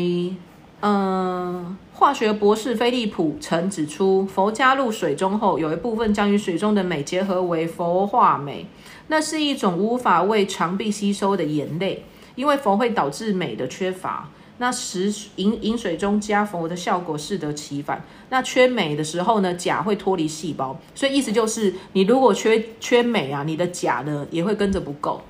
[0.81, 8.67] 嗯，化学博士菲利普曾指出，氟加入水中后，有一部分将与水中的镁结合为氟化镁，
[9.07, 14.29] 那是一种无法为肠壁吸收的盐类，因为氟会导致镁的缺乏。
[14.59, 18.05] 那食饮饮水中加氟的效果适得其反。
[18.31, 25.23] 那缺镁的时候呢，钾会脱离细胞，所以意思就是，你如果缺缺镁啊，你的钾呢也会跟着不够。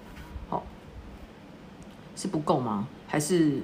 [0.48, 0.64] 好，
[2.16, 2.88] 是不够吗？
[3.06, 3.62] 还是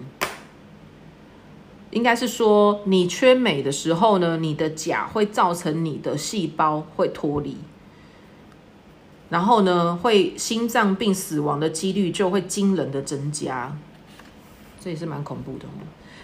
[1.90, 7.56] 应该是说你缺镁的时候呢，你的钾会造成你的细胞会脱离，
[9.28, 13.76] 然后呢，会心脏病死亡的几率就会惊人的增加，
[14.80, 15.66] 这也是蛮恐怖的。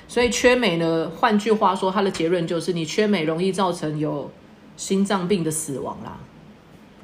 [0.07, 4.31] 所以缺镁呢，换句话说，它的结论就是你缺镁容易造成有
[4.77, 6.19] 心脏病的死亡啦。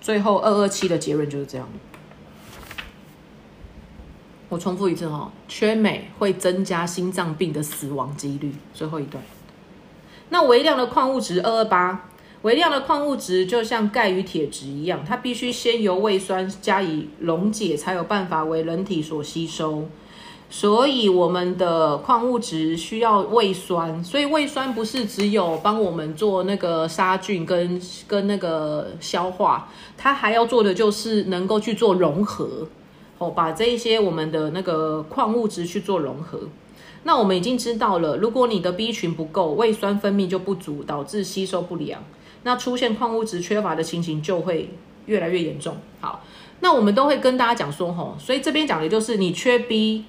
[0.00, 1.68] 最后二二七的结论就是这样。
[4.48, 8.52] 我重复一次哈，缺镁会增加心脏病的死亡几率。
[8.72, 9.22] 最后一段，
[10.28, 12.08] 那微量的矿物质二二八，
[12.42, 19.88] 微量的矿物质就像钙与铁质一样，它必须先由胃酸加以溶解，才有办法为人体所吸收。
[20.50, 32.68] 所以我们的矿物质需要胃酸，所以胃酸不是只有帮我们做那个杀菌跟跟那个消化，它还要做的就是能够去做融合。
[33.24, 36.40] 哦，把这一些我们的那个矿物质去做融合。
[37.04, 42.02] 那我们已经知道了，如果你的 B 群不够，胃酸分泌就不足，导致吸收不良，
[42.42, 44.70] 那出现矿物质缺乏的情形就会
[45.06, 45.76] 越来越严重。
[46.00, 46.22] 好，
[46.60, 50.06] 那我们都会跟大家讲说，吼，所以这边讲的就是你缺 B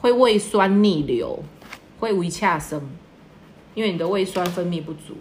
[0.00, 1.42] 会胃酸逆流，
[1.98, 2.90] 会胃恰生，
[3.74, 5.14] 因为你的胃酸分泌不足。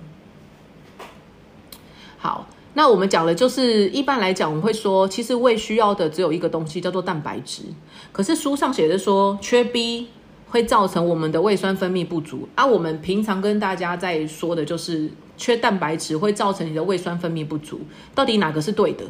[2.17, 2.47] 好。
[2.73, 7.63] 那我们讲的就是一般来讲，我们会说，其实胃需要的只有一个东西，叫做蛋白质。
[8.11, 10.07] 可是书上写的说，缺 B
[10.49, 12.47] 会造成我们的胃酸分泌不足。
[12.55, 17.81] 啊，我们平常跟大家在说的就是，缺蛋白质会造成你的胃酸分泌不足。
[18.13, 19.05] 到底哪个是对的？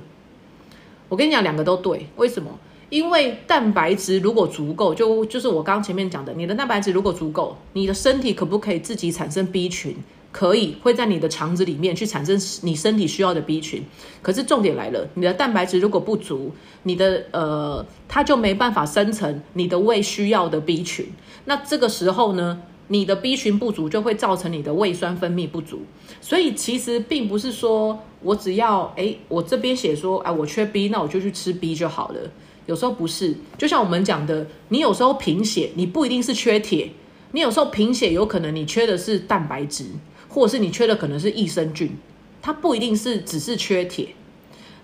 [1.10, 2.08] 我跟你讲，两个都对。
[2.16, 2.50] 为什么？
[2.90, 9.96] 因为蛋白质如果足够，就就是我刚刚前面讲的，你的蛋白质如果足够，你的身体可不可以自己产生 B 群？
[10.32, 13.84] 可以会在你的肠子里面去产生你身体需要的 B 群，
[14.22, 16.52] 可是重点来了，你的蛋白质如果不足，
[16.84, 21.08] 你的呃，它就没办法生成你的胃需要的 B 群。
[21.46, 25.82] 那这个时候呢，你的 B 群不足就会造成你的胃酸分泌不足。
[26.22, 32.20] 所以其实并不是说我只要哎，我这边写说哎，我缺 B，那我就去吃 B 就好了。
[32.68, 36.92] 有时候不是，就像我们讲的，你有时候贫血，你不一定是缺铁，
[37.32, 39.86] 你有时候贫血有可能你缺的是蛋白质。
[40.30, 41.98] 或者是你缺的可能是益生菌，
[42.42, 44.10] 它不一定是只是缺铁。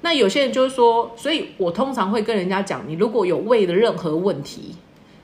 [0.01, 4.75] 那有些人就是说，所以我通常会跟人家讲，你如果有胃的任何问题，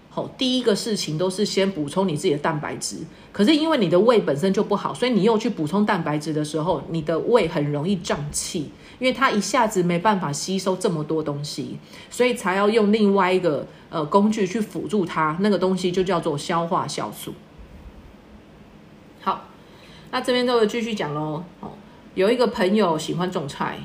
[0.10, 2.98] 好，第一个事情都是先补充你自己的蛋白质。
[3.32, 11.78] 可是因为你的胃本身就不好，所以你又去补充蛋白质的时候，你的胃很容易胀气，因为它一下子没办法吸收这么多东西，
[12.10, 17.34] 所以才要用另外一个呃工具去辅助它，那个东西就叫做消化酵素。
[20.12, 21.43] 那这边就会继续讲喽。
[21.62, 21.71] 哦，
[22.15, 23.80] 有一个朋友喜欢种菜，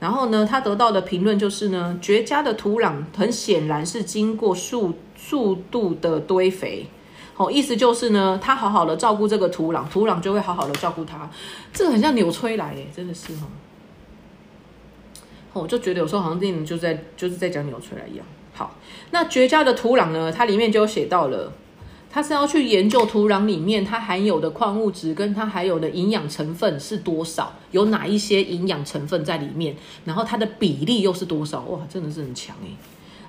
[0.00, 6.86] 然后呢，他得到的评论就是呢，绝佳的土壤很显然是经过速速度的堆肥。
[7.34, 11.30] 好，意思就是呢，他好好的照顾这个土壤，土壤就会好好的照顾他。
[11.72, 13.46] 这个很像纽崔莱耶，真的是哈。
[15.52, 18.24] 我就觉得有时候好像电影就在就是在讲纽崔莱一样。
[18.54, 18.76] 好，
[19.10, 21.52] 那绝佳的土壤呢，它里面就写到了。
[22.14, 31.62] 它是要去研究土壤里面它含有的矿物质跟它含有的营养成分是多少，有哪一些营养成分在里面，然后它的比例又是多少？
[31.62, 32.76] 哇，真的是很强诶。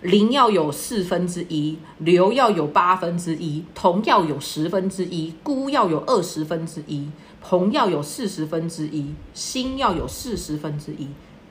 [0.02, 7.10] 磷要有四分之一，硫要有八分之一，铜要有十分之一，钴要有二十分之一，
[7.42, 11.08] 硼要有四十分之一，锌要有四十分之一，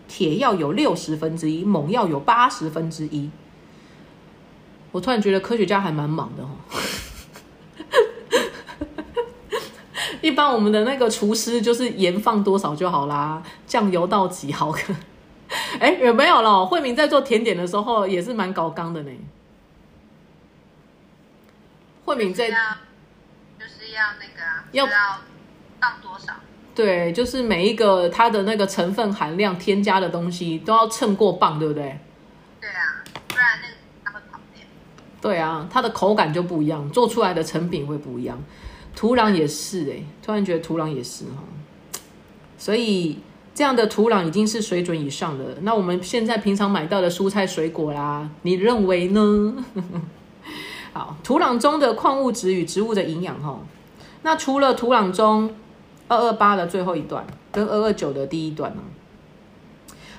[0.06, 3.30] 铁要有六十分之一，锰要有八十分之一。
[4.90, 6.50] 我突然觉得科学家还蛮忙的哦。
[10.22, 14.94] 一般我们的那个厨师就是盐放多少就好啦，酱油到几毫克。
[15.78, 16.64] 哎，有没有了？
[16.64, 19.10] 慧明在做甜点的时候也是蛮搞刚的呢。
[22.04, 24.86] 慧敏在就是要那个要
[25.80, 26.32] 放多少？
[26.74, 31.98] 对，就是每一个它的那个成分含量添加的东西都要称过磅，对不对？
[32.60, 34.64] 对啊，不然那个它会跑掉。
[35.20, 38.42] 对啊，它的口感就不一样，做出来的成品会不一样。
[38.94, 41.42] 土壤也是哎，突然觉得土壤也是哈，
[42.58, 43.18] 所以
[43.54, 45.56] 这样的土壤已经是水准以上的。
[45.62, 49.64] 那我们现在平常买到的蔬菜水果啦，你认为呢？
[50.92, 53.58] 好，土壤中的矿物质与植物的营养哈。
[54.22, 55.54] 那除了土壤中
[56.08, 58.82] 二二八的最后一段跟二二九的第一段呢，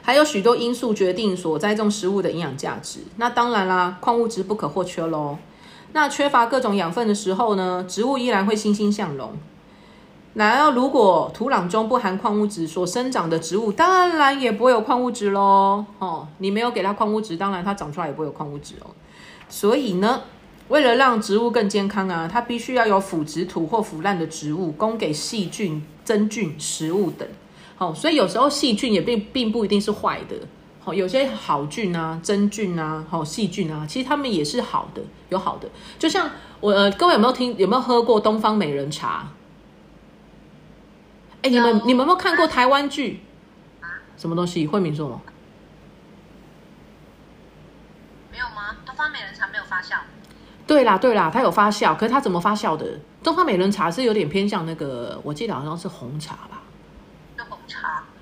[0.01, 3.01] 还有许多因素决定所栽种食物的营养价值。
[3.17, 5.37] 那当然啦，矿物质不可或缺喽。
[5.93, 9.31] 那缺乏各种养分的时候呢，植物依然会欣欣向荣。
[10.33, 15.85] 然而，如果土壤中不含矿物质，所生长的植物当然也不会有矿物质喽。
[15.99, 18.87] 哦，你没有给它矿物质，当然它长出来也不会有矿物质哦。
[19.47, 20.23] 所以呢，
[20.69, 27.27] 为了让植物更健康啊，它必须要有腐殖土或腐烂的植物，供给细菌、真菌、食物等。
[27.75, 30.35] 好，所以有时候细菌也并并不一定是坏的。
[30.83, 35.69] 好，有些好菌啊、真菌啊、好细菌啊，其实它们也是好的，有好的。
[35.97, 37.55] 就像我，呃，各位有没有听？
[37.57, 39.29] 有没有喝过东方美人茶？
[41.41, 43.21] 哎，你们你们有没有看过台湾剧？
[44.17, 44.67] 什么东西？
[44.67, 45.21] 惠敏说吗？
[48.29, 48.75] 没有吗？
[48.85, 49.95] 东方美人茶没有发酵。
[50.67, 52.99] 对啦，对啦，它有发酵，可是它怎么发酵的？
[53.23, 56.62] 东方美人茶是有点偏向那个，我记得好像是红茶吧。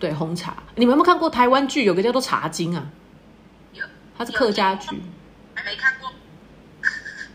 [0.01, 0.55] 对，红茶。
[0.75, 1.85] 你们有没有看过台湾剧？
[1.85, 2.89] 有个叫做《茶经》啊。
[3.73, 3.85] 有。
[4.17, 4.99] 它是客家剧。
[5.53, 6.09] 还没看过。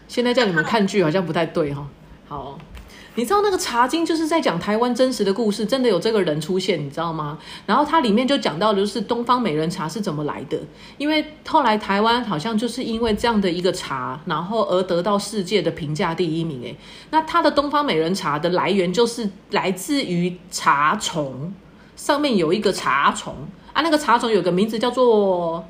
[0.09, 1.87] 现在叫你们看剧好像不太对哈。
[2.29, 2.59] 好。
[3.19, 7.39] 你知道那个《茶经》就是在讲台湾真实的故事，真的有这个人出现，你知道吗？
[7.65, 10.61] 然后它里面就讲到，就是东方美人茶是怎么来的。
[10.99, 16.63] 因为后来台湾好像就是因为这样的一个茶，然后而得到世界的评价第一名。
[16.63, 16.77] 诶，
[17.11, 21.55] 那它的东方美人茶的来源就是来自于茶虫，
[21.97, 23.35] 上面有一个茶虫
[23.73, 25.65] 啊，那个茶虫有个名字叫做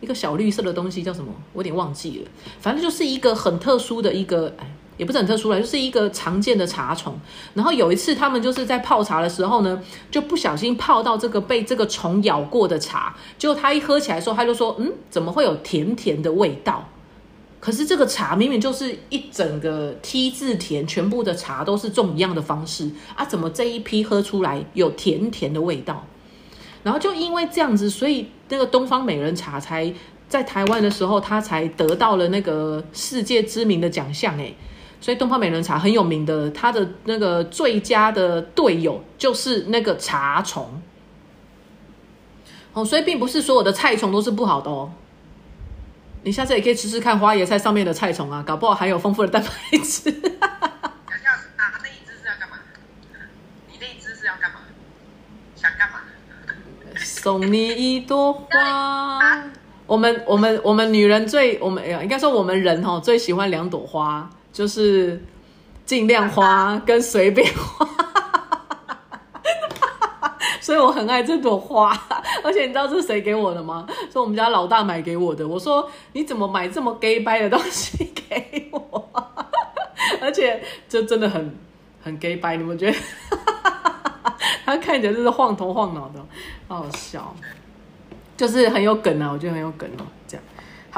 [0.00, 1.30] 一个小绿色的东西，叫什么？
[1.52, 2.30] 我有点忘记了。
[2.60, 4.74] 反正就是一个很特殊的一个哎。
[4.96, 7.16] 也不是很特殊了，就是一个常见的茶虫。
[7.54, 13.14] 然后有一次，他们就是在泡茶的时候呢，就不小心泡到这个被这个虫咬过的茶。
[13.38, 16.84] 结果他一喝起来的时候，他就说：“嗯，怎么会有甜甜的味道？”
[17.60, 26.04] 可是这个茶明明就是一整个 T 字田，全部的茶都是种一样的方式啊，怎么这一批喝出来有甜甜的味道？
[26.84, 29.92] 然后就因为这样子，所以那个东方美人茶才
[30.28, 34.54] 在台湾的时候，他才得到了那个世界知名的奖项，哎。
[35.00, 40.82] 所以东方美人茶很有名的，它的那个最佳的队友就是那个茶虫。
[42.72, 44.90] 哦，所以并不是所有的菜虫都是不好的哦。
[46.28, 50.10] 你下次也可以吃吃看花椰菜上面的菜虫啊，搞不好含有丰富的蛋白质。
[50.10, 52.58] 想要拿那一只是要干嘛？
[53.66, 54.58] 你那一只是要干嘛？
[55.56, 56.00] 想干嘛？
[56.98, 59.42] 送你一朵花。
[59.88, 64.28] 我们我们我们女人最我们哎呀，应该说我们人哈最喜欢两朵花。
[64.52, 65.24] 就是
[65.86, 67.88] 尽量花跟随便花，
[70.60, 71.96] 所以我很爱这朵花。
[72.42, 73.86] 而且你知道这是谁给我的吗？
[74.18, 75.46] 是我们家老大买给我的。
[75.46, 79.08] 我说你怎么买这么 gay 掰的东西给我？
[80.20, 81.56] 而且这真的很
[82.02, 82.98] 很 gay 掰，你们觉得？
[84.66, 86.20] 他看起来就是晃头晃脑的，
[86.66, 87.34] 好好笑。
[88.36, 90.04] 就是很有梗啊，我觉得很有梗哦，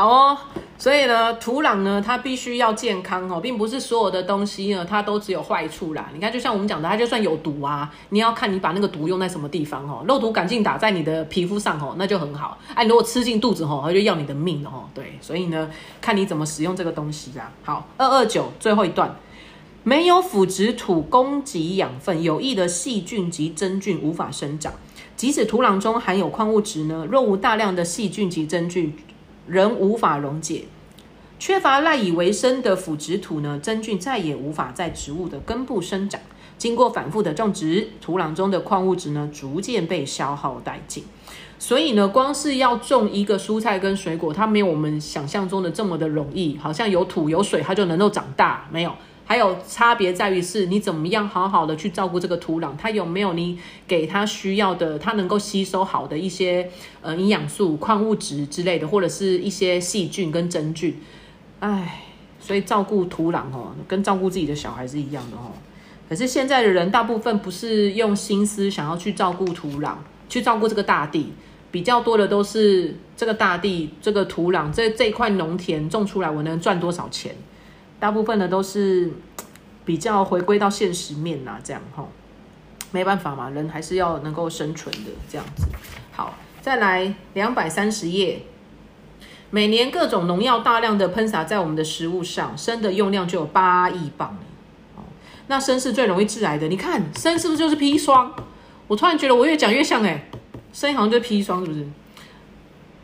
[0.00, 0.38] 好哦，
[0.78, 6.08] 所以呢，土壤呢，它必须要健康哦，并不是所有的东西呢，它都只有坏处啦。
[6.14, 10.02] 你看，就像我们讲的，它就算有毒啊，你要看你把那个毒用在什么地方哦。
[10.08, 12.56] 肉毒杆菌打在你的皮肤上哦，那就很好。
[12.74, 14.88] 哎，如果吃进肚子哦，它就要你的命哦。
[14.94, 17.52] 对，所以呢，看你怎么使用这个东西啦。
[17.62, 19.14] 好，二二九最后一段，
[19.82, 24.72] 没有腐殖土供给养分，有益的细菌及真菌无法生长。
[25.14, 28.96] 即使土壤中含有矿物质呢，若无大量的细菌及真菌。
[29.50, 30.66] 仍无法溶解，
[31.40, 36.20] 缺乏赖以为生的腐殖土呢，真菌再也无法在植物的根部生长。
[36.56, 41.02] 经过反复的种植，土壤中的矿物质呢，逐渐被消耗殆尽。
[41.58, 48.94] 所以呢，光是要种一个蔬菜跟水果，它没有我们想象中的这么的容易，好像有土有水它就能够长大，没有。
[49.30, 56.68] 还有差别在于是，你怎么样好好的去照顾这个土壤，它有没有你给它需要的，它能够吸收好的一些
[57.00, 61.00] 呃营养素、矿物质之类的，或者是一些细菌跟真菌。
[61.60, 62.02] 唉，
[62.40, 65.52] 所以照顾土壤哦，跟照顾自己的小孩是一样的哦。
[66.08, 69.92] 可是现在的人大部分不是用心思想要去照顾土壤，
[70.28, 71.32] 去照顾这个大地，
[71.70, 77.32] 比较多的都是这个大地、这个土壤、这这块农田种出来我能赚多少钱。
[78.00, 79.12] 大部分的都是
[79.84, 82.06] 比较回归到现实面呐，这样哈，
[82.90, 85.66] 没办法嘛，人还是要能够生存的这样子。
[86.12, 88.42] 好，再来两百三十页，
[89.50, 94.36] 每年各种农药大量的喷洒在我们的食物上，砷的用量就有八亿磅，
[95.48, 98.32] 那砷是最容易致癌的，你看砷是不是就是砒霜？
[98.86, 100.30] 我突然觉得我越讲越像哎，
[100.72, 101.86] 砷好像就是砒霜，是不是？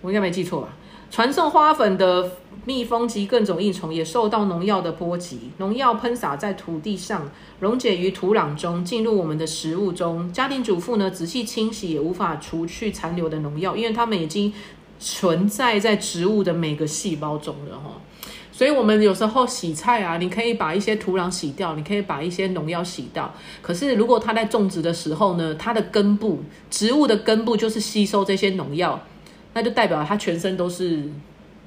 [0.02, 0.68] 我应该没记错吧？
[1.16, 2.30] 传送花粉的。
[2.66, 10.30] 蜜蜂及各种益虫也受到农药的波及，农药喷洒在土地上，溶解于土壤中，进入我们的食物中。
[10.32, 14.52] 家庭主妇呢，仔细清洗也无法除去残留的农药，因为它们已经
[14.98, 17.92] 存在在植物的每个细胞中了哈。
[18.50, 23.32] 所以，我们有时候洗菜啊，你可以把一些土壤洗掉，你可以把一些农药洗掉。
[23.62, 29.00] 可是，如果它在种植的时候呢，它的根部，植物的根部就是吸收这些农药，
[29.56, 31.08] 那就代表它全身都是。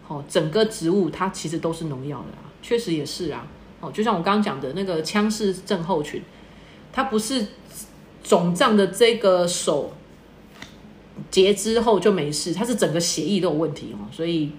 [0.08, 2.38] 哦，整个植物它其实都是农药的啦。
[2.64, 3.46] 确实也是啊。
[3.80, 6.20] 哦，就像我刚刚讲的那个腔室症候群，
[6.92, 7.46] 它不是
[8.24, 9.94] 肿胀的这个手
[11.30, 14.52] 截之后就没事，它是整个血液都有问题哦，所以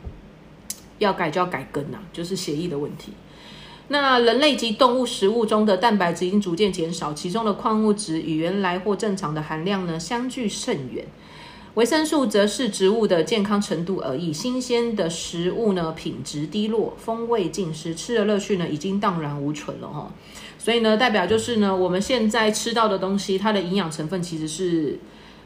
[0.98, 3.12] 要改就要改根呐，就是血液的问题。
[3.88, 11.04] 那人类及动物食物中的蛋白质已经逐渐减少，其中的矿物质与原来或正常的含量呢相距甚远。
[11.74, 20.10] 维生素则是植物的健康程度而已，新鲜的食物呢品质低落，风味尽失，吃的乐趣呢已经荡然无存了哈。
[20.58, 24.98] 所以呢，代表就是呢，我们现在吃到的东西，它的营养成分其实是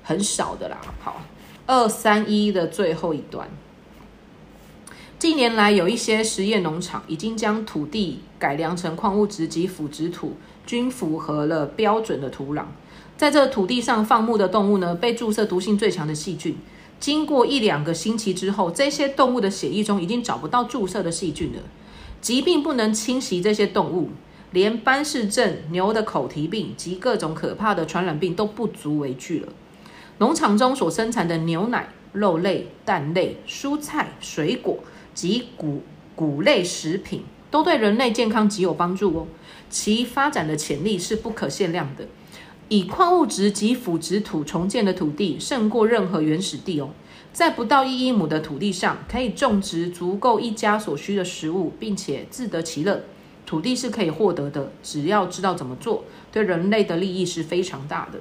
[0.02, 0.80] 很少的啦。
[1.00, 1.20] 好，
[1.66, 3.46] 二三一的最后一段。
[5.18, 12.64] 近年来，有一些实验农场已经将土地改良成矿物质及腐殖土，均符合了标准的土壤。
[13.16, 16.56] 在这土地上放牧的动物呢，被注射毒性最强的细菌。
[16.98, 21.62] 经过一两个星期之后，这些动物的血液中已经找不到注射的细菌了。
[22.20, 24.10] 疾病不能侵袭这些动物，
[24.52, 29.48] 连斑氏症、牛的口蹄病及各种可怕的传染病都不足为惧了。
[30.18, 34.78] 农场中所生产的牛奶、肉类、蛋类、蔬菜、水果。
[35.14, 35.80] 及谷
[36.16, 39.28] 谷类食品都对人类健康极有帮助哦，
[39.70, 42.04] 其发展的潜力是不可限量的。
[42.68, 46.90] 以矿物质及腐殖土重建的土地胜过任何原始地哦，
[47.32, 53.02] 在不到一英亩的土地上可以种植足够一家所需的食物，并且自得其乐。
[53.46, 58.18] 土地是可以获得的，只要知道怎么做，对人类的利益是非常大的。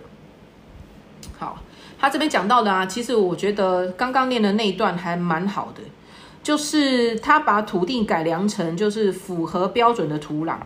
[1.38, 1.64] 好，
[1.98, 5.82] 他这边讲到的啊，其实我觉得刚刚念的那一段还蛮好的。
[6.44, 10.58] 就是他把土地改良成就是符合标准的土壤，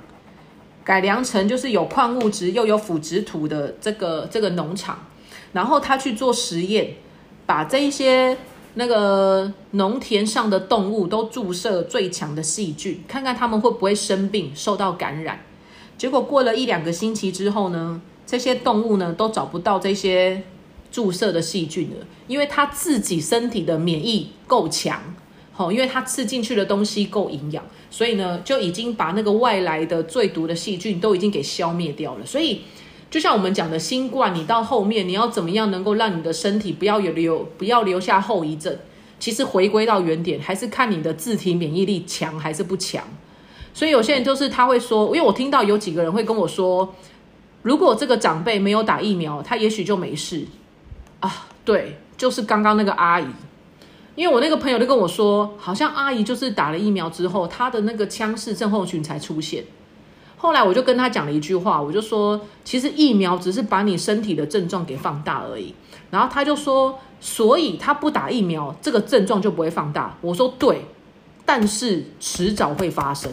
[0.87, 4.97] 改良成就是有矿物质又有腐殖土的这个这个农场，
[5.51, 6.93] 然后他去做实验，
[7.45, 8.37] 把这一些
[8.75, 15.41] 那个农田上的动物都注射最强的细菌，看看他们会不会生病受到感染。
[15.97, 20.41] 结果过了一两个星期之后呢，这些动物呢都找不到这些
[20.89, 25.01] 注射的细菌了，因为它自己身体的免疫够强。
[25.57, 32.25] 哦，因为它吃进去的东西够营养，所以呢，就已经把那个外来的最毒的细菌都已经给消灭掉了。
[32.25, 32.61] 所以，
[33.09, 38.77] 就像我们讲的新冠，你到后面你要怎么样能够让你的身体不要有留不要留下后遗症？
[39.19, 43.03] 其实回归到原点，还是看你的自体免疫力强还是不强。
[43.73, 46.93] 所以有些人就是他会说，因为我听到有几个人会跟我说，
[47.61, 50.45] 如果这个长辈没有打疫苗，他也许就没事
[51.21, 51.47] 啊。
[51.63, 53.25] 对，就是刚刚那个阿姨。
[54.17, 59.63] 因为我那个朋友就跟我说，好像阿姨就是打了疫苗之后，她的那个腔室症候群才出现。
[60.37, 65.75] 后来我就跟他讲了一句话，我就说，其实疫苗只是把你身体的症状给放大而已。
[66.09, 70.17] 然后他就说，所以他不打疫苗，这个症状就不会放大。
[70.21, 70.85] 我说对，
[71.45, 73.31] 但是迟早会发生。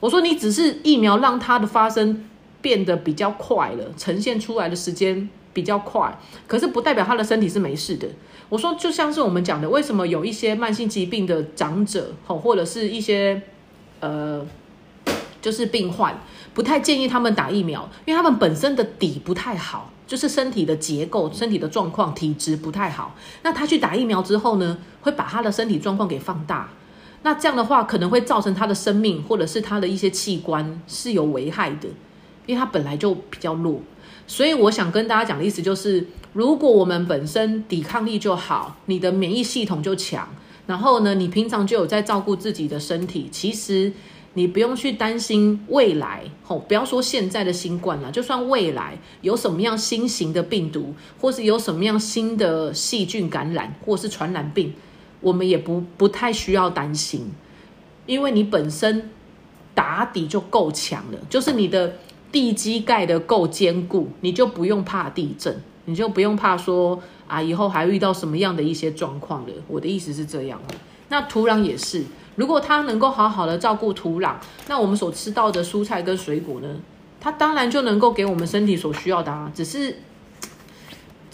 [0.00, 2.28] 我说你只是疫苗让它的发生
[2.60, 8.08] 变得比较快了，呈现出来的时间比较快，可是不代表他的身体是没事的。
[8.52, 13.40] 我说，就像是我们讲的，为什么有一些慢性疾病的长者，吼，或者是一些
[14.00, 14.46] 呃，
[15.40, 16.20] 就是病患，
[16.52, 23.16] 不太建议他们打疫苗，因为他们本身的底不太好，就是身体的结构、身体的状况、体质不太好。
[23.42, 26.68] 那他去打疫苗之后呢，会把他的身体状况给放大，
[27.22, 31.88] 那这样的话可能会造成他的生命或者是他的一些器官是有危害的，
[32.44, 33.80] 因为他本来就比较弱。
[34.26, 40.28] 所以我想跟大家讲的意思就是，如果我们本身抵抗力就好，你的免疫系统就强，
[40.66, 43.92] 然后呢，你平常就有在照顾自己的身体，其实
[44.34, 54.72] 你不用去担心未来，吼，不要说现在的新冠了，就算未来有什么样新型的病毒，或是有什么样新的细菌感染，或是传染病，
[55.20, 57.30] 我们也不不太需要担心，
[58.06, 59.10] 因为你本身
[59.74, 61.96] 打底就够强了，就是你的。
[62.32, 69.52] 地基盖的够坚固，你就不用怕地震，你就不用怕说啊，以后还遇到什么样的一些状况了。
[69.66, 70.60] 我的意思是这样。
[71.08, 72.04] 那土壤也是，
[72.36, 74.34] 如果它能够好好的照顾土壤，
[74.68, 76.80] 那我们所吃到的蔬菜跟水果呢，
[77.20, 79.50] 它当然就能够给我们身体所需要的啊。
[79.54, 79.96] 只是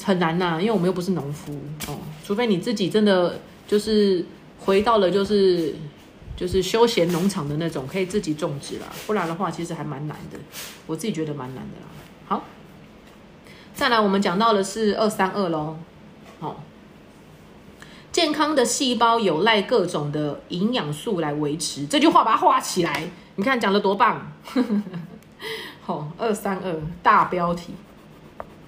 [0.02, 1.52] 很难呐，因为我们又不是农夫
[1.86, 4.24] 哦，除非你自己真的就是
[4.58, 5.74] 回到了就是。
[6.38, 10.38] 就是休闲农场的那种，可以自己种植啦，不然的话，其实还蛮难的。
[10.86, 11.88] 我自己觉得蛮难的啦。
[12.28, 12.44] 好，
[13.78, 15.76] 再来，我们讲到的是二三二喽。
[16.40, 16.64] 好，
[18.10, 21.86] 健康的细胞有赖各种的营养素来维持。
[21.86, 24.32] 这句话把它画起来，你看讲的多棒。
[25.80, 26.74] 好，二三二
[27.04, 27.72] 大标题。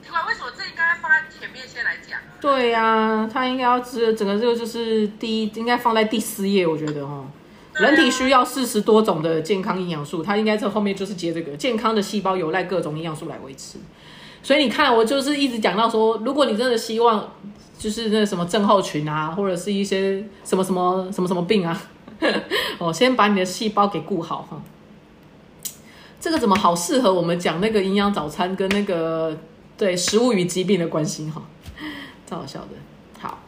[0.05, 2.21] 为什么这应该放在前面先来讲？
[2.41, 7.27] 对呀，它应该要是整个这个就是第一，应该放在第四页，我觉得哦。
[7.75, 13.79] 人体需要四十多种的健康营养素，它应该这后面就是接这个健康的细胞有赖各种营养素来维持。
[14.43, 17.29] 所以你看，我就是一直讲到说，如果你真的希望，
[17.79, 21.81] 就是那什么症候群啊，或者是一些什么什么什么什么病啊，
[22.79, 24.61] 哦，先把你的细胞给顾好哈。
[26.19, 29.37] 这个怎么好适合我们讲那个营养早餐跟那个
[29.79, 31.43] 对食物与疾病的关系哈？
[32.27, 32.69] 超好笑的。
[33.19, 33.39] 好，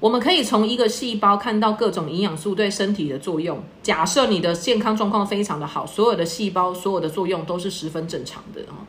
[0.00, 3.62] 我们可以从一个细胞看到各种营养素对身体的作用。
[3.82, 8.84] 假设你的健康状况非常的好，所有的细胞所有的作用都是十分正常的哦。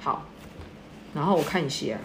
[0.00, 0.26] 好，
[1.14, 1.98] 然后我看一下，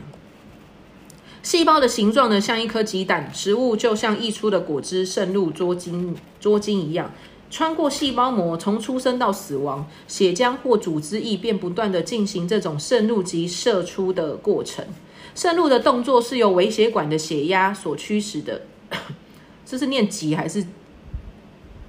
[1.41, 7.11] 细胞的形状呢，像一颗鸡蛋；食物就像溢出的果汁渗入捉精捉精一样，
[7.49, 14.85] 穿过细胞膜，从出生到死亡，血浆或组织液便不断的进行这种渗入及射出的过程。
[15.33, 18.63] 渗入的动作是由微血管的血压所驱使的。
[19.65, 20.65] 这是念急还是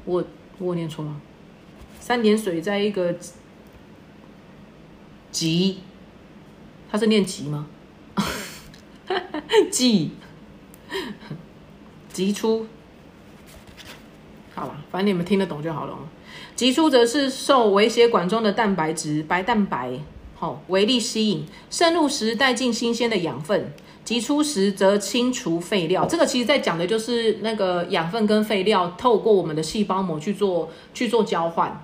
[0.04, 0.24] 我
[0.58, 1.20] 我念错吗？
[1.98, 3.14] 三点水在一个
[5.32, 5.78] 急。
[6.90, 7.66] 他是念急吗？
[9.70, 10.10] 急，
[12.12, 12.66] 急出，
[14.54, 15.96] 好了，反正你们听得懂就好了。
[16.54, 19.92] 急出则是受微血管中的蛋白质白蛋白
[20.34, 23.72] 好为力吸引，渗入时带进新鲜的养分，
[24.04, 26.06] 急出时则清除废料。
[26.06, 31.82] 这个其实在讲的就是那个养分跟废料透过我们的细胞膜去做去做交换，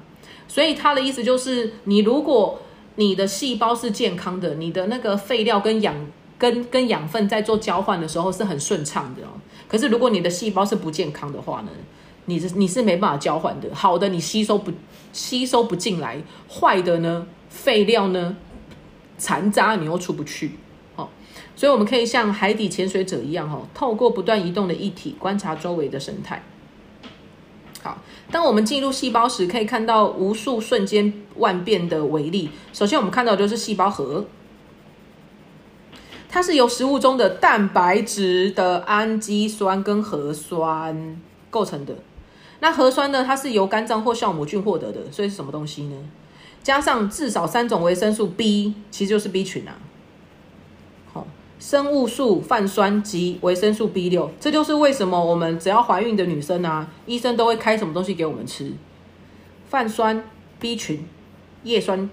[0.48, 2.60] 所以他的意思就是，你如果
[2.96, 5.94] 你的细胞是健康的，你的那个废料跟养
[6.38, 9.30] 跟跟养分在做交换的时候是很顺畅的哦。
[9.66, 11.70] 可是如果你的细胞是不健康的话呢，
[12.26, 13.74] 你是你是没办法交换的。
[13.74, 14.70] 好的，你吸收不
[15.12, 16.18] 吸收不进来；
[16.48, 18.36] 坏的呢，废料呢，
[19.16, 20.52] 残渣你又出不去。
[20.96, 21.08] 哦，
[21.56, 26.42] 所以我们可以像海底潜水者一样，哦，透过不断移动的液体观察周围的生态。
[27.82, 27.98] 好，
[28.30, 32.48] 当我们进入细胞时，可以看到无数瞬间万变的微粒。
[32.72, 34.24] 首先，我们看到的就是细胞核，
[36.28, 41.20] 它是由食物中的蛋白质的氨基酸跟核酸
[41.50, 41.96] 构成的。
[42.60, 45.96] 那核酸呢，它是由肝脏或酵母菌获得的，所以是什么东西呢？
[46.62, 49.74] 加上至少三种维生素 B，其实就是 B 群啊。
[51.62, 58.72] 生物素、泛酸及维生素 B 六，这就是为什么我们只要怀孕的女生啊，医生都会开什么东西给我们吃？
[59.70, 60.24] 泛酸、
[60.58, 61.06] B 群、
[61.62, 62.10] 叶酸。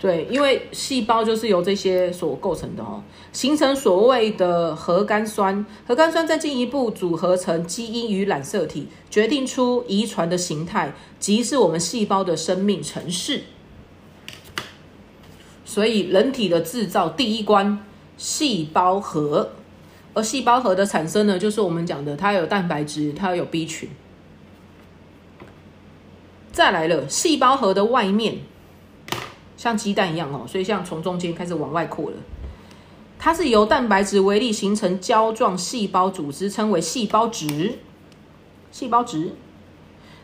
[0.00, 5.64] 对，因为细胞就是由这些所构成的哦，形成所谓的核苷酸。
[5.86, 13.42] 核苷酸再进一步组合成基因与染色体，决定出遗传的形态，即是我们细胞的生命程式。
[15.66, 17.84] 所以，人体的制造第一关，
[18.16, 19.50] 细胞核，
[20.14, 23.90] 而细胞核的产生呢，就是我们讲的，它有蛋白质，它有 B 群。
[26.52, 28.38] 再来了，细胞核的外面
[29.56, 32.16] 像鸡蛋一样哦，所以像从中间开始往外扩了。
[33.18, 37.80] 它是由蛋白质为例形成胶状细胞组织，称为细胞质。
[38.70, 39.32] 细胞质，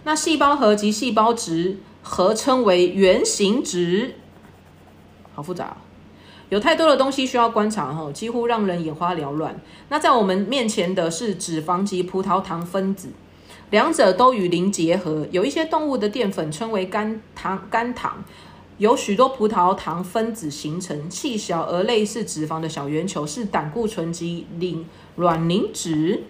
[0.05, 4.15] 那细胞核及细胞质合称为原型质。
[5.35, 5.77] 好复杂，
[6.51, 9.59] 有太多的东西需要观察哈，几乎让人眼花缭乱。
[9.89, 13.09] 那在我们面前的是脂肪及葡萄糖分子，
[13.71, 15.27] 两者都与磷结合。
[15.31, 18.23] 有一些动物的淀粉称为肝糖，肝糖
[18.79, 26.25] 有许多葡萄糖分子形成，细小而类似脂肪的小圆球是胆固醇及磷卵磷脂。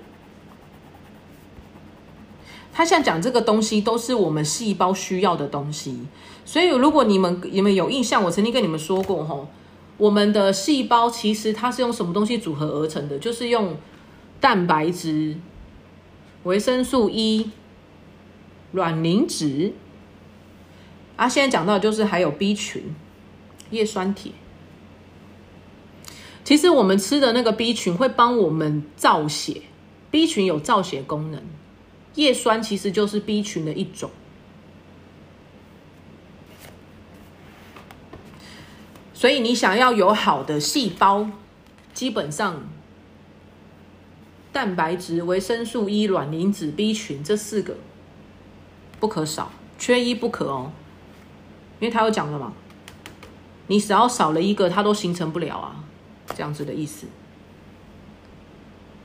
[2.75, 6.07] 他现在讲这个东西都是我们细胞需要的东西。
[6.45, 9.49] 所以，如果你们你们有印象，我曾经跟你们说过，吼，
[9.97, 13.19] 我们的细胞其实它是用什么东西组合而成的？
[13.19, 13.77] 就是用
[14.41, 15.37] 蛋白质、
[16.43, 17.51] 维生素 E、
[18.73, 19.73] 卵磷脂。
[21.17, 22.95] 啊，现在讲到就是还有 B 群、
[23.71, 24.33] 叶酸铁。
[26.43, 29.63] 其实我们吃的那个 B 群会帮我们造血
[30.11, 31.41] ，B 群有造血功能，
[32.17, 34.11] 叶酸其实就是 B 群的一种。
[39.23, 41.29] 所以你想要有好的细胞，
[41.95, 42.61] 基本上
[44.53, 47.77] 蛋白质、维生素 E、卵磷脂、B 群这四个
[48.99, 50.73] 不可少，缺一不可哦。
[51.79, 52.53] 因为他有讲了嘛，
[53.69, 55.77] 你只要少了一个，它都形成不了啊，
[56.35, 57.07] 这样子的意思。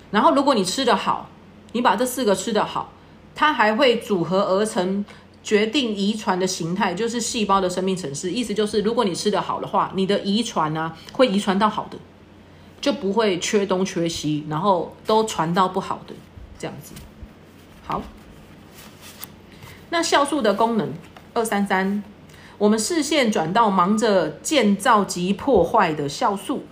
[0.09, 1.29] 然后如果你吃的好，
[1.73, 2.91] 你把这四个吃的好，
[3.35, 5.05] 它还会组合而成。
[5.47, 11.97] 决定遗传的形态就是细胞的生命程式，意思就是，如果你吃的好的话，你的遗传呢会遗传到好的，
[12.81, 16.13] 就不会缺东缺西，然后都传到不好的
[16.59, 16.91] 这样子。
[17.85, 18.01] 好，
[19.89, 20.93] 那酵素的功能
[21.33, 22.03] 二三三，
[22.57, 26.65] 我们视线转到忙着建造及破坏的酵素。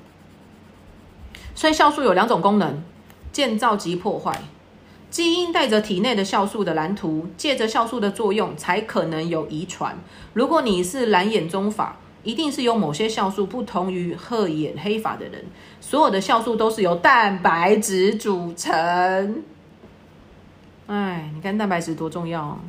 [1.56, 2.84] 所以酵素有两种功能：
[3.32, 4.44] 建造及破坏。
[5.16, 9.98] 基因带着体内的酵素的蓝图，借着酵素的作用，才可能有遗传。
[10.34, 15.46] 如果你是蓝眼中法，一定是有某些酵素不同于褐眼黑发的人。
[15.80, 19.42] 所有的酵素都是由蛋白质组成。
[20.88, 22.60] 哎，你看蛋白质多重要！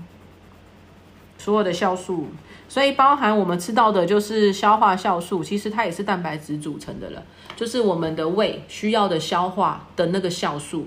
[1.39, 2.29] 所有的酵素，
[2.69, 7.25] 所以包含我们吃到的就是消化酵素，其实它也是蛋白质组成的了。
[7.57, 10.87] 就是我们的胃需要的消化的那个酵素，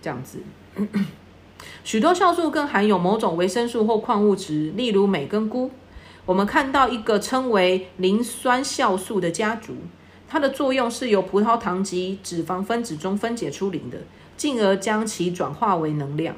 [0.00, 0.38] 这样子。
[1.84, 5.70] 许多酵素更含有某种维生素或矿物质，例如镁跟钴。
[6.24, 9.74] 我们看到一个称为磷酸酵素的家族，
[10.28, 13.98] 它的作用是由葡萄糖及脂肪分子中分解出磷的，
[14.36, 16.34] 进而将其转化为能量。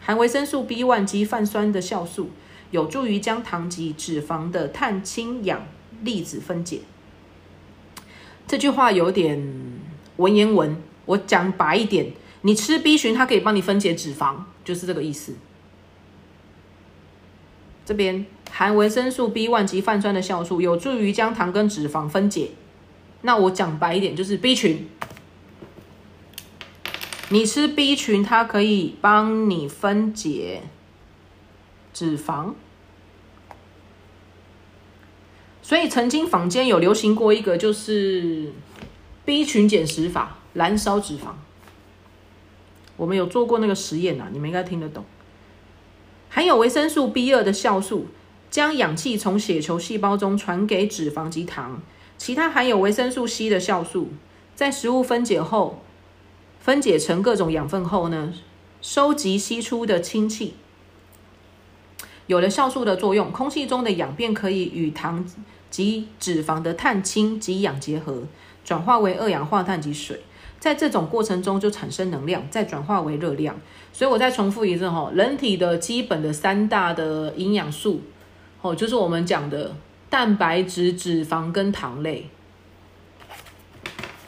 [0.00, 2.30] 含维生素 B1 及泛酸的酵素，
[2.70, 5.66] 有助于将糖及脂肪的碳氢氧
[6.02, 6.80] 粒子分解。
[8.46, 9.44] 这句话有点
[10.16, 10.76] 文言文，
[11.06, 12.12] 我讲白一点。
[12.42, 15.34] 你吃 B 群，它可以帮你分解脂肪，就是这个意思。
[17.84, 22.50] 这边含维生素 B1 及泛酸的酵素，有助于将糖跟脂肪分解。
[23.22, 24.88] 那我讲白一点，就是 B 群。
[27.30, 30.62] 你吃 B 群，它可以帮你分解
[31.92, 32.54] 脂肪。
[35.62, 38.52] 所以曾经坊间有流行过一个，就是
[39.24, 41.34] B 群减食法，燃烧脂肪。
[43.02, 45.04] 我们有做过那个实验呐，你们应该听得懂。
[46.28, 48.06] 含有维生素 B 二的酵素，
[48.48, 51.82] 将氧气从血球细胞中传给脂肪及糖。
[52.16, 54.10] 其他含有维生素 C 的酵素，
[54.54, 55.82] 在食物分解后，
[56.60, 58.32] 分解成各种养分后呢，
[58.80, 60.54] 收集吸出的氢气。
[62.28, 65.28] 有了酵素的作用，空气中的氧便可以与糖
[65.70, 68.22] 及脂肪的碳氢及氧结合，
[68.64, 70.20] 转化为二氧化碳及水。
[70.62, 73.56] 在这种过程中就产生能量，再转化为热量。
[73.92, 78.00] 所以我再重复一次哈，人体的基本的三大的营养素，
[78.60, 79.74] 哦，就是我们讲的
[80.08, 82.28] 蛋白质、脂肪跟糖类。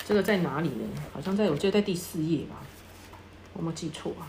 [0.05, 0.85] 这个在哪里呢？
[1.13, 2.57] 好像在我记得在第四页吧，
[3.53, 4.27] 我没记错啊。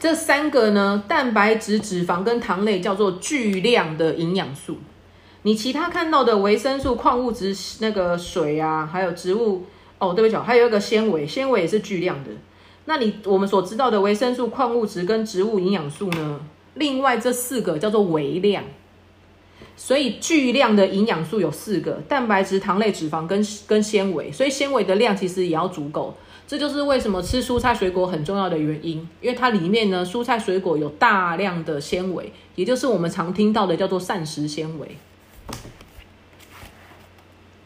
[0.00, 4.78] 这三个呢，蛋白质、脂肪跟糖类叫做巨量的营养素。
[5.46, 9.62] 你其他看到的维生素、矿物质、那个水啊，还有植物
[10.00, 12.30] 哦，对不起，还有一个纤维，纤维也是巨量的。
[12.86, 16.40] 那你我们所知道的维生素、矿物质跟植物营养素呢？
[16.74, 18.64] 另外这四个叫做微量。
[19.76, 24.32] 所以巨量的营养素有四个：蛋白质、糖类、脂肪跟跟纤维。
[24.32, 26.16] 所以纤维的量其实也要足够。
[26.48, 34.96] 这就是为什么吃蔬菜水果很重要的原因，因为它里面呢，蔬菜水果有大量的纤维，也就是我们常听到的叫做膳食纤维。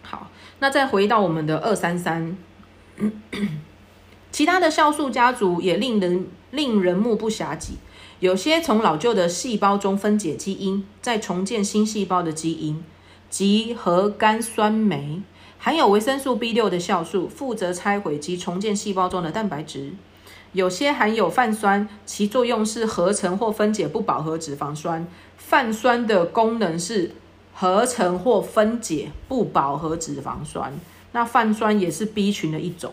[0.03, 2.37] 好那再回到我们的二三三，
[4.33, 7.75] 其他的酵素家族也令人令人目不暇接。
[8.19, 12.85] 有些从老旧的细胞中分解基因，再重建新细胞的基因，
[13.31, 15.23] 及核苷酸酶
[15.59, 19.93] 含有维生素 B 六的酵素，负责拆毁及重建细胞中的蛋白质。
[20.53, 25.07] 有些含有泛酸，其作用是合成或分解不饱和脂肪酸。
[25.39, 27.15] 泛酸的功能是。
[27.55, 30.73] 合成或分解不饱和脂肪酸，
[31.13, 32.93] 那泛酸也是 B 群的一种，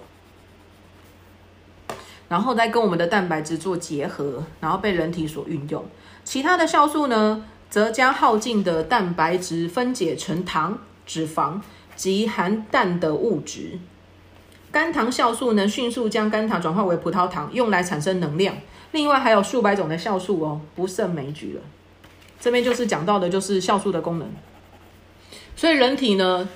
[2.27, 5.85] 然后再跟我们的蛋白质做结合，然后被人体所运用。
[6.25, 11.61] 其他的酵素呢，则将耗尽的蛋白质分解成糖、脂肪
[11.95, 13.79] 及含氮的物质。
[14.69, 18.55] 肝糖酵素能迅速将肝糖转化为葡萄糖，用来产生能量。
[18.91, 21.61] 另外还有数百种的酵素哦，不胜枚举了。
[22.39, 24.29] 这边就是讲到的，就是酵素的功能。
[25.57, 26.47] 所以人体呢，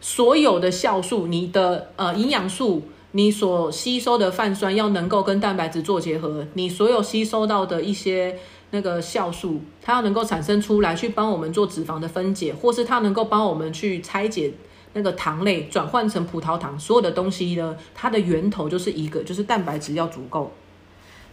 [0.00, 2.82] 所有的酵素，你的呃营养素，
[3.12, 8.36] 你所吸收的泛酸要能够跟蛋白质做结合，你所有吸收到的一些
[8.72, 14.52] 那个酵素，它要能够产生出来，去帮我们做脂肪的分解，或是它能够帮我们去拆解
[14.92, 20.52] 那个糖类，转换成葡萄糖，所有的东西呢，它的源头就是一个，就是蛋白质要足够。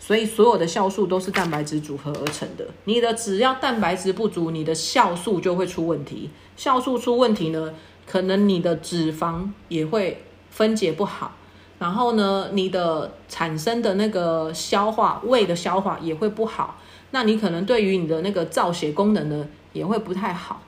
[0.05, 2.67] 所以所有的酵素都是蛋白质组合而成的。
[2.83, 6.29] 你的只要蛋白质不足，你的酵素就会出问题。
[6.55, 7.73] 酵素出问题呢，
[8.05, 11.31] 可能你的脂肪也会分解不好，
[11.79, 16.79] 然后呢，你的产生的那个消化胃的消化也会不好。
[17.09, 20.61] 那你可能对于你的那个造血功能呢，也会不太好。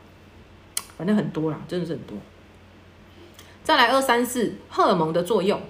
[0.97, 2.17] 反正很多啦，真的是很多。
[3.63, 5.61] 再来二三四，荷尔蒙的作用。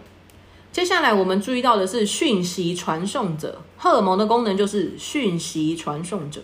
[0.72, 6.44] 接下来我们注意到的是讯息传送者，荷尔蒙的功能就是讯息传送者。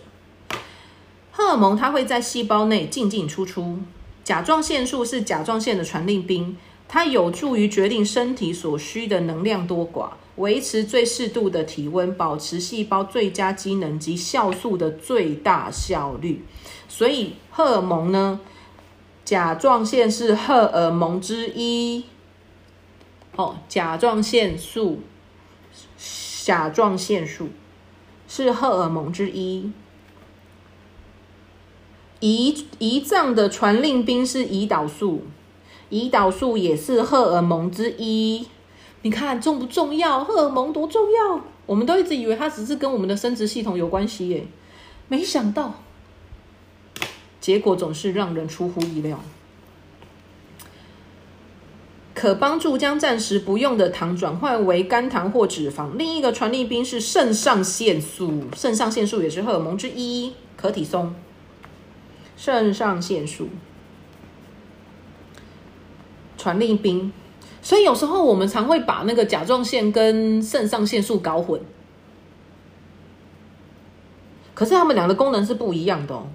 [1.30, 3.78] 荷尔蒙它会在细胞内进进出出，
[4.24, 6.56] 甲状腺素是甲状腺的传令兵，
[6.88, 16.44] 它有助于决定身体所需的能量多寡，维持最适度的体温，保持细胞最佳机能及酵素的最大效率。
[16.88, 18.40] 所以荷尔蒙呢，
[19.24, 22.04] 甲状腺是荷尔蒙之一。
[23.36, 25.00] 哦，甲状腺素，
[26.44, 27.48] 甲状腺素
[28.28, 29.72] 是荷尔蒙之一。
[32.20, 35.24] 胰胰脏的传令兵是胰岛素，
[35.90, 38.46] 胰岛素也是荷尔蒙之一。
[39.02, 40.24] 你看重不重要？
[40.24, 41.44] 荷尔蒙多重要？
[41.66, 44.46] 我们都一直以为它只是跟我们的生殖系统有关系耶，
[45.08, 45.74] 没想到，
[47.40, 49.20] 结果总是让人出乎意料。
[52.24, 55.90] 可帮助将暂时不用的糖转换为肝糖或脂肪。
[55.98, 61.14] 另一个传令兵是肾上腺素，肾上腺素也是荷尔蒙之一，可体松。
[62.34, 63.50] 肾上腺素
[66.38, 67.12] 传令兵，
[67.60, 71.60] 所以有时候我们常会把那个甲状腺跟肾上腺素搞混，
[74.54, 76.28] 可是他们俩的功能是不一样的哦。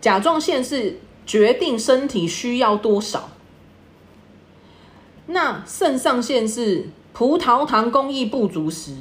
[0.00, 3.30] 甲状腺是决定身体需要多少，
[5.32, 8.96] 那肾上腺是葡萄糖供应不足时，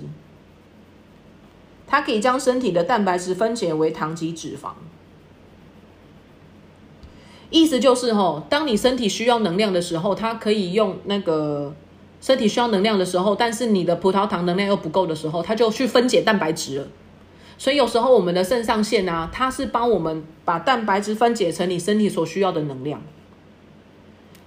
[1.86, 4.72] 它可以将身体的蛋白质分解为糖及脂肪。
[7.50, 11.76] 意思就是吼，当你身体需要能量的时候，它可以用那个
[12.22, 16.88] 身体需要能量的时候，但是你的葡萄糖能量又不够的时候，它就去分解蛋白质了。
[17.58, 23.02] 所以有时候我们的肾上腺啊，它是帮我们把蛋白质分解成你身体所需要的能量。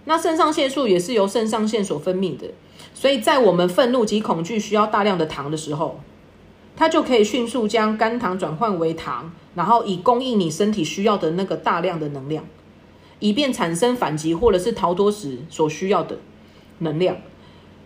[0.05, 2.49] 那肾上腺素也是由肾上腺所分泌的，
[2.95, 6.01] 所以在我们愤怒及恐惧需要大量的糖的时候，
[6.77, 12.45] 它就可以迅速将肝糖转换为糖，然后以供应你身体需要的那个大量的能量。
[13.21, 16.19] 以便产生反击或者是逃脱时所需要的
[16.81, 17.17] 能量，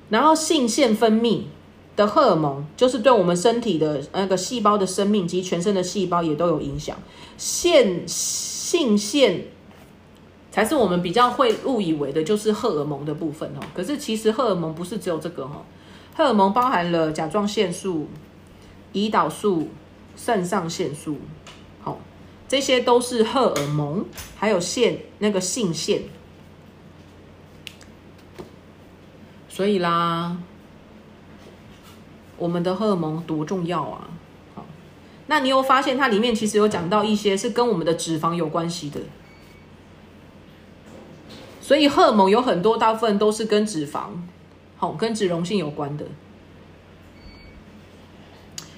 [0.08, 1.42] 然后性腺分泌
[1.94, 6.96] 的荷尔蒙就是对我们身体的那个细胞的生命及全身的细胞也都有影响。
[7.36, 9.44] 腺性腺
[10.58, 13.60] 才是我们比较会误以为的，就是荷尔蒙的部分哦。
[13.72, 15.64] 可是其实荷尔蒙不是只有这个哈，
[16.16, 18.08] 荷尔蒙包含了甲状腺素、
[18.92, 19.68] 胰岛素、
[20.16, 21.18] 肾上腺素。
[21.80, 22.00] 好
[22.48, 24.04] 这些都是荷尔蒙，
[24.36, 26.02] 还有腺那个性腺，
[29.48, 30.38] 所以啦，
[32.36, 34.08] 我们的荷尔蒙多重要啊！
[34.56, 34.66] 好，
[35.28, 38.98] 那你有发现它里面其实有讲到一些是跟我们的脂肪有关系的，
[41.68, 44.04] 所以荷尔蒙有很多大部分都是跟脂肪，
[44.78, 46.06] 好，跟脂溶性有关的。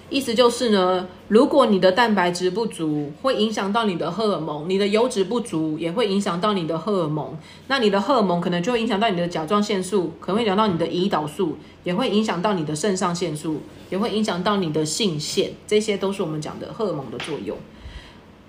[0.09, 7.39] 意思就是呢，如果你的蛋白质不足，会影响到你的荷尔蒙；你的油脂不足，也会影响到你的荷尔蒙。
[7.69, 15.53] 那你的荷尔蒙可能就会影响到你的甲状腺素，可能会影响到你的胰岛素，也会影响到你的肾上腺素，也会影响到你的性腺。
[15.65, 17.57] 这些都是我们讲的荷尔蒙的作用。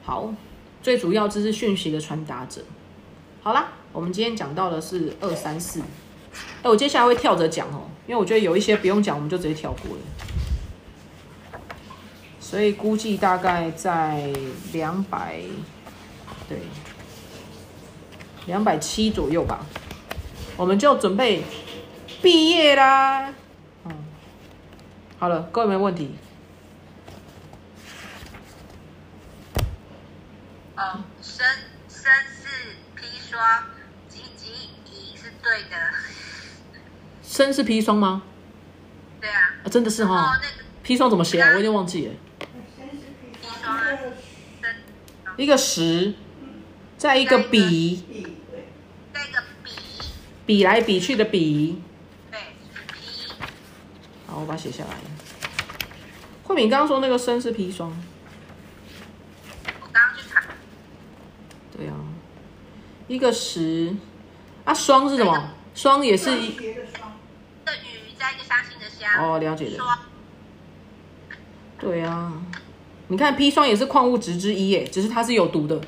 [0.01, 0.33] 好，
[0.81, 2.63] 最主要这是讯息的传达者。
[3.43, 5.81] 好啦，我们今天讲到的是二三四。
[6.63, 10.01] 哎，我接下来会跳着讲哦，因为我觉得有一些不用讲，我们就直接跳过了。
[12.39, 14.33] 所以估计大概在
[14.73, 15.41] 两百，
[16.49, 16.59] 对，
[18.45, 19.65] 两百七左右吧，
[20.57, 21.43] 我们就准备
[22.21, 23.33] 毕业啦。
[23.85, 23.91] 嗯，
[25.17, 26.15] 好了，各位没问题。
[30.75, 31.45] 哦，生
[31.87, 33.39] 生是砒霜，
[35.41, 35.77] 对的。
[37.23, 38.23] 生是砒霜吗？
[39.19, 39.53] 对啊。
[39.63, 40.39] 啊，真的是哈。
[40.83, 41.49] 砒霜怎么写啊？
[41.49, 42.13] 我有点忘记了。
[45.37, 46.13] 一个十，
[46.97, 48.27] 再一个比，
[49.13, 49.71] 再一个比，
[50.45, 51.81] 比来比去的比，
[52.29, 52.39] 对，
[54.27, 54.97] 好，我把它写下来。
[56.43, 57.89] 慧敏刚刚说那个生是砒霜，
[59.81, 60.43] 我刚刚去查。
[61.75, 61.95] 对啊，
[63.07, 63.95] 一个十，
[64.63, 65.49] 啊，霜是什么？
[65.73, 66.51] 霜也是一。
[66.55, 69.23] 的鱼加一个相信的虾。
[69.23, 69.77] 哦，了解的。
[71.79, 72.33] 对啊。
[73.07, 75.81] 你看砒霜也是矿物质之一，耶，只是它是有毒的，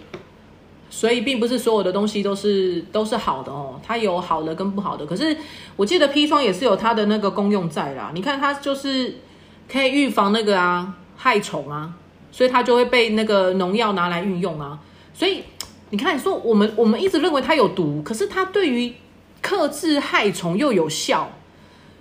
[0.90, 5.06] 所以并不是所有的东西都是都是好的哦，它有好的跟不好的。
[5.06, 5.38] 可是
[5.78, 8.12] 我记得砒霜也是有它的那个功用在啦。
[8.14, 9.20] 你看它就是
[9.72, 11.94] 可以预防那个啊害虫啊，
[12.30, 14.78] 所以它就会被那个农药拿来运用啊。
[15.14, 15.44] 所以
[15.94, 18.92] 你看，你说我们我们一直认为它有毒，可是它对于
[19.44, 21.30] 克制害虫又有效，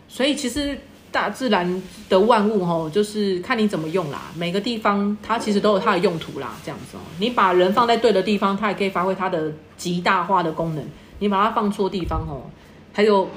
[0.09, 0.81] 所以其实
[1.11, 4.33] 大自然的万物吼，就是看你怎么用啦。
[4.35, 7.01] 每个地方它其实都有它的用途啦，这样子哦。
[7.19, 10.83] 你把人放在对的地方，它也可以发挥它的极大化的功能。
[11.19, 12.49] 你把它放错地方哦，
[12.95, 13.29] 它就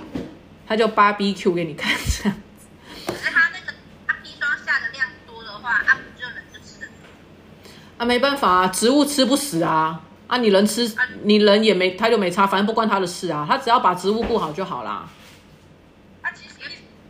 [0.65, 2.37] 它就芭比 Q 给你看这样。
[3.05, 3.73] 可是它那个
[4.07, 6.87] 它砒霜下的量多的话，它不就人就吃的
[7.97, 10.03] 啊，没办法啊，植物吃不死啊。
[10.27, 13.45] 啊，你人吃，你人也没，他就没差，反正不关他的事啊。
[13.47, 15.07] 他只要把植物顾好就好啦。
[16.23, 16.55] 他其实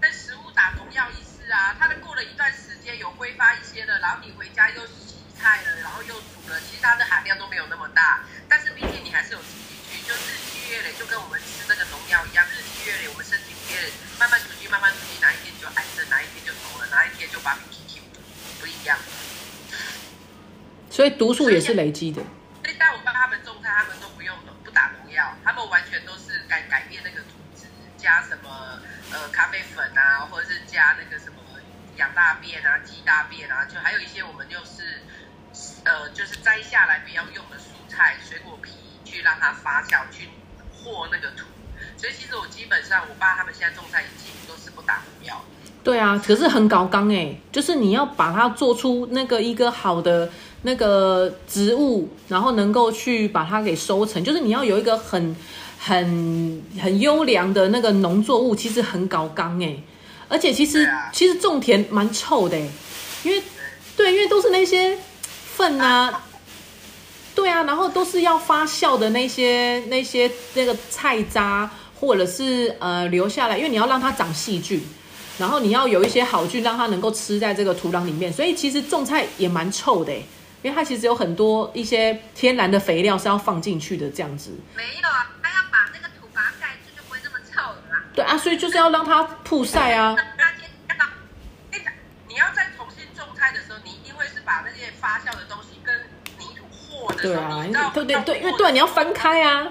[0.01, 1.75] 跟食物打农药意思啊。
[1.79, 8.25] 他的过了一段时间有挥发一些了，然后你回家又洗菜了，然后又煮了，其实它的含量都没有那么大。
[8.49, 13.79] 但是毕竟你还是有吃进去，就日积月累，就跟我们吃那个农药一样，日积月累，我们身体也
[14.19, 18.03] 慢慢储积，慢慢储积，哪一天就癌症，哪一天就走了，哪一天就把你 Q
[18.59, 18.99] 不一样。
[20.91, 22.21] 所以毒素也是累积的。
[29.35, 31.35] 咖啡粉啊，或者是加那个什么
[31.97, 35.03] 羊大便啊、鸡大便啊，就还有一些我们就是
[35.83, 38.71] 呃就是摘下来不要用的蔬菜、水果皮
[39.03, 40.29] 去让它发酵，去
[40.71, 41.43] 和那个土。
[41.97, 45.43] 所以其实我基本上我爸他们现在种菜几乎都是不打农药。
[45.83, 50.31] 对啊，可是很高纲哎，就是你要把它做出那个一个好的
[50.61, 55.35] 那个植物，然后能够去把它给收成，就是你要有一个很。
[55.85, 59.77] 很很优良的那个农作物，其实很高刚哎，
[60.27, 62.67] 而且其实其实种田蛮臭的哎，
[63.23, 63.39] 因为
[63.95, 64.97] 对，因为都是那些
[65.55, 66.23] 粪啊，
[67.35, 71.69] 对啊，然后都是要发酵的那些那些那个菜渣，
[71.99, 74.81] 或者是呃留下来，因为你要让它长细菌，
[75.37, 80.11] 然后你要有一些好菌让它能够吃在这个土壤里面，所以其实种菜也蛮臭的
[80.63, 84.49] 因为它其实有很多一些天然的肥料是要放进去的这样子。
[84.75, 85.29] 没有啊。
[88.15, 90.15] 对啊，所以就是要让它曝晒啊。
[92.27, 95.95] 你要再重新种菜的时候，你一定会是把那些发酵的东西跟
[96.37, 97.89] 泥土和的时候，你知道？
[97.91, 99.67] 对对对，因为对，你要翻开啊。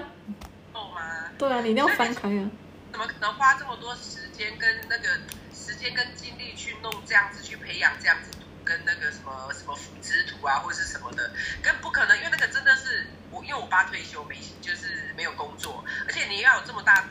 [0.73, 1.25] 够吗？
[1.37, 2.49] 对啊，你一定要翻开啊。
[2.91, 5.09] 怎么可能花这么多时间跟那个
[5.53, 11.29] 时间跟精力去弄这样子去培养这样子土跟那个什么什么腐殖土啊或者是什么的，
[11.61, 17.03] 更不可能，因为那个真的是我，因为我爸退休没就是没有工作，而且你要有这么大。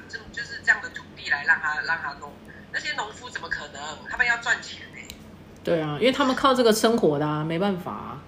[1.46, 2.30] 让他让他弄，
[2.72, 3.80] 那些农夫怎么可能？
[4.10, 5.14] 他们要赚钱呢。
[5.62, 7.92] 对啊，因为他们靠这个生活的，啊，没办法。
[7.92, 8.22] 啊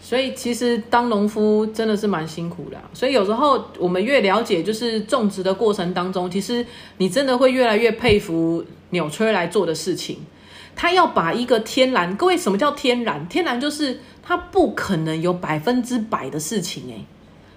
[0.00, 2.76] 所以其实当农夫真的是蛮辛苦的。
[2.92, 6.66] 所以有时候我们越了解，就是种植的过程当中，其实
[6.98, 10.18] 你真的会越来越佩服纽崔莱做的事情。
[10.76, 13.26] 他要把一个天然，各位什么叫天然？
[13.28, 17.02] 天然就是他不可能有百分之百的事情哎。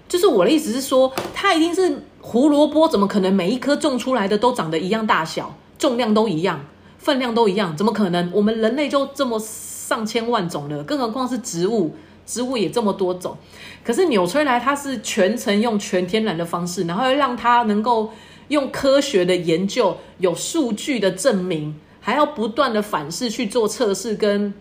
[0.08, 6.60] 就是我的意思是说，它一定是胡萝卜，怎么可能每一颗种出来的都长得一样大小，重量都一样，
[6.98, 7.74] 分量都一样？
[7.74, 8.30] 怎么可能？
[8.34, 11.94] 我们人类就这么上千万种了，更何况是植物，
[12.26, 13.34] 植物也这么多种。
[13.82, 18.10] 可是纽崔莱它是全程用全天然的方式，然后让它能够
[18.48, 24.52] 用科学的研究、有数据的证明，还要不断的反式去做测试跟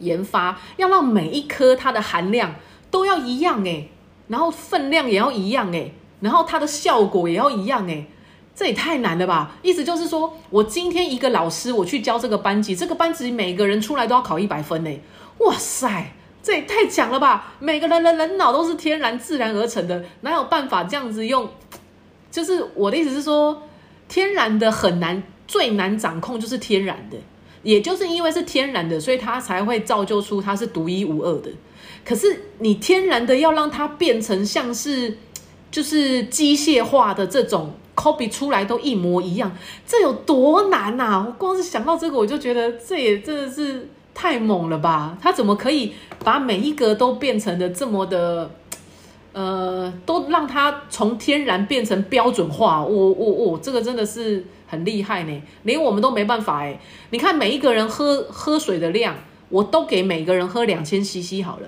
[0.00, 2.56] 研发，要让每一颗它的含量
[2.90, 3.88] 都要一样诶
[4.28, 8.06] 然后分量也要一样哎，然后它的效果也要一样哎，
[8.54, 9.56] 这也太难了吧！
[9.62, 14.90] 意思就是说，我今天一个老师我去教这个班级，这个班级每个人出来都要考一百分呢。
[15.38, 16.12] 哇塞，
[16.42, 17.54] 这也太强了吧！
[17.58, 21.48] 每个人的人脑都是天然自然而成的，哪有办法这样子用？
[22.30, 23.62] 就是我的意思是说，
[24.08, 27.16] 天然的很难，最难掌控就是天然的，
[27.62, 31.50] 也就是因为是天然的，所以它才会造就出它是独一无二的。
[32.04, 35.16] 可是你天然的要让它变成像是，
[35.70, 39.52] 就是机械化的这种 copy 出来都一模一样，
[39.86, 41.24] 这有多难呐！
[41.26, 45.16] 我光是想到这个，我就觉得这也真的是太猛了吧！
[45.20, 45.92] 他怎么可以
[46.24, 48.50] 把每一个都变成的这么的，
[49.32, 52.82] 呃，都让它从天然变成标准化？
[52.82, 56.80] 我我我，这个真的是很厉害呢，连我们都没办法哎！
[57.10, 59.14] 你看每一个人喝喝水的量，
[59.50, 61.66] 我都给每个人喝两千 CC 好了。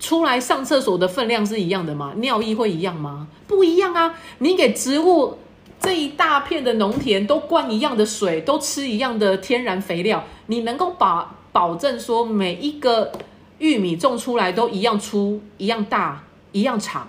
[0.00, 2.14] 出来上厕所的分量是一样的吗？
[2.16, 3.28] 尿液会一样吗？
[3.46, 4.14] 不一样啊！
[4.38, 5.38] 你给植物
[5.78, 13.12] 这一大片的农田都灌一样的水，都吃一样的天然肥料，你能够把保证说每一个
[13.58, 17.06] 玉米种出来都一样粗、一样大、一样长，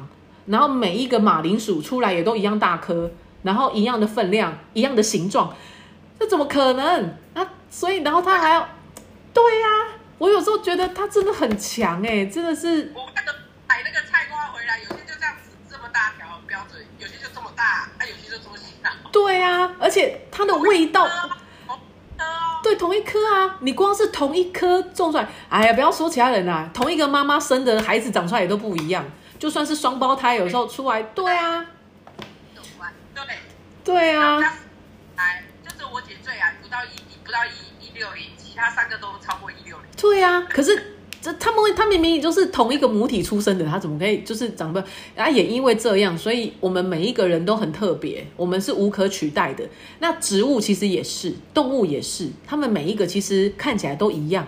[0.47, 3.09] 然后每一个马铃薯出来也都一样大颗，
[3.43, 5.55] 然后一样的分量、一样的形状，
[6.19, 7.47] 这怎么可能啊？
[7.69, 8.67] 所以，然后他还要，
[9.33, 9.67] 对呀。
[10.21, 12.91] 我有时候觉得他真的很强哎，真的是。
[12.93, 13.33] 我那个
[13.67, 18.91] 买那个菜瓜回来，有些就这样子这么大条标准，有些就这么大，啊有些就这么小。
[19.11, 21.05] 对啊，而且它的味道，
[21.65, 21.79] 哦，
[22.61, 29.03] 对，同一颗啊，你光是同一颗种出来，哎呀，不要说其他人啦、同一个妈妈生的孩子长出来也都不一样，
[29.39, 31.65] 就算是双胞胎，有时候出来，对啊。
[33.15, 33.25] 对，
[33.83, 34.53] 对啊，他
[35.15, 36.89] 哎，就只有我姐最矮，不到一
[37.25, 37.49] 不到一
[37.83, 39.55] 一六零，其他三个都超过一
[40.01, 40.19] 六零。
[40.19, 40.71] 对啊，可是
[41.21, 44.83] 这他们，他明明就是同一个母体出生的，他怎么可以就是长得？
[45.15, 49.63] 啊，也因为这样，所以我们每一个人都很特别，我们是无可取代的。
[49.99, 54.47] 那植物其实也是，动物也是，他们每一个其实看起来都一样。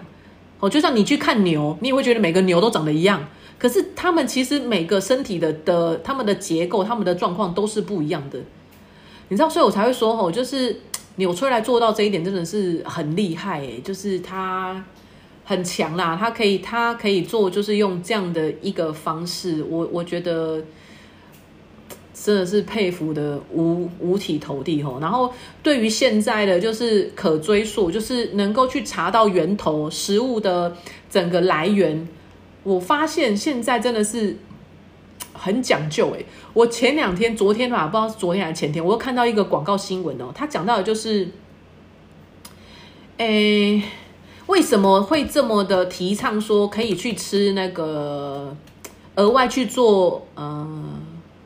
[0.59, 3.27] 哦，就像你去看牛，你也会觉得每个牛都长得一样，
[3.59, 8.39] 可是他们其实每个身体的的他们的结构、他们的状况都是不一样的。
[9.27, 10.79] 你知道，所以我才会说，吼，就是
[11.17, 14.83] 纽崔莱做到这一点真的是很厉害，诶，就是他
[15.45, 20.63] 很强啦，他可以，他可以做，就是用这样的一个方式，我我觉得
[22.13, 25.01] 真的是佩服的五五体投地吼。
[25.01, 30.77] 然后对于现在的就是可追溯，就是能够去查到源头食物的
[31.09, 32.07] 整个来源，
[32.63, 34.37] 我发现现在真的是
[35.33, 36.25] 很讲究诶。
[36.53, 41.27] 我前两天、昨天吧，不知道是昨天还是前天，我又看到一个广告新闻哦，他讲到的就是，
[43.17, 43.83] 诶。
[44.47, 48.55] 为什么会这么的提倡说可以去吃那个
[49.15, 50.67] 额外去做呃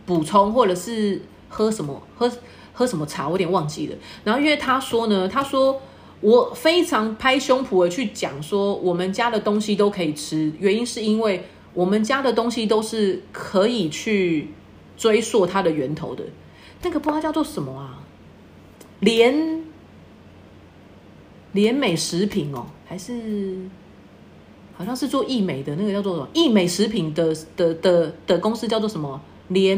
[0.06, 2.32] 补充，或者是喝什么喝
[2.74, 3.28] 喝什么茶？
[3.28, 3.96] 我有点忘记了。
[4.24, 5.82] 然后因为他说呢，他说
[6.22, 14.50] 我非常拍胸脯的去讲说，我们家的东西都可以吃，原因是因为我们家的东西都是可以去
[14.98, 16.24] 追溯它的源头的。
[16.82, 18.00] 那个不知道叫做什么啊？
[19.00, 19.64] 连
[21.58, 22.68] 联美食品哦。
[22.86, 23.68] 还是
[24.78, 29.76] 好像是做易美的那个叫做什么易美食品的的的的公司叫做什么联？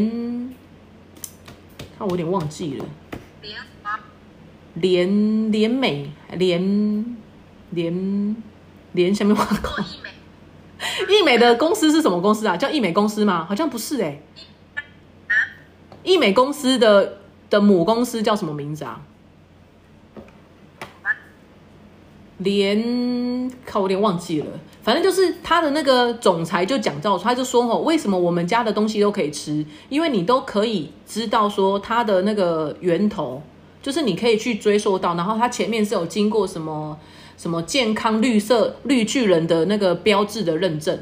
[1.97, 2.85] 看我有点忘记了。
[3.41, 3.97] 莲花
[4.73, 7.17] 联联美联
[7.69, 8.35] 联
[8.91, 9.59] 联下面忘了。
[9.61, 10.09] 做益美
[11.15, 12.57] 益美的公司是什么公司啊？
[12.57, 13.45] 叫益美公司吗？
[13.45, 14.21] 好像不是哎、
[15.27, 15.33] 啊，
[16.03, 17.19] 益美公司的
[17.49, 19.01] 的母公司叫什么名字啊？
[22.39, 24.47] 连靠，我有点忘记了。
[24.81, 29.63] 反正就是他的那个总裁就讲到，他就说吼，为什么我们家的东西都可以吃？
[29.87, 33.41] 因为你都可以知道说它的那个源头，
[33.81, 36.97] 就是你可以去追溯到，然后它前面是有经过什么
[37.37, 40.97] 什么健康绿色绿巨人的那个标志的认证。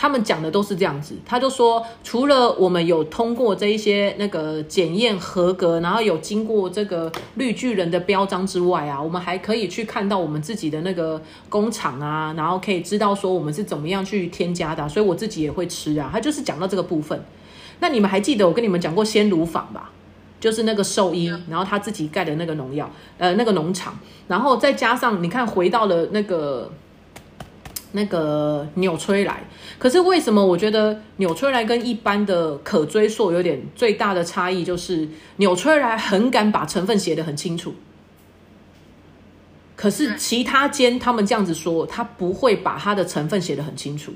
[0.00, 16.08] 他们讲的都是这样子，他就说，除了我们有通过这一些那个检验合格，然后有经过这个绿巨人的标章之外啊，我们还可以去看到我们自己的那个工厂啊，然后可以知道说我们是怎么样去添加的啊、所以我自己也会吃啊。
[16.12, 17.20] 他就是讲到这个部分。
[17.80, 19.90] 那你们还记得我跟你们讲过鲜乳坊吧？
[20.40, 22.88] 就是那个兽医，然后他自己盖的那个农药，
[23.18, 26.70] 呃，那个农场，然后再加上你看回到了那个
[27.92, 29.42] 那个纽崔莱。
[29.78, 37.74] 可是为什么我觉得纽崔莱跟一般的可追溯有点最大的差异，就是纽崔莱很敢把成分写得很清楚，
[39.76, 44.12] 可是其他间他们这样子说，他不会把它的成分写得很清楚。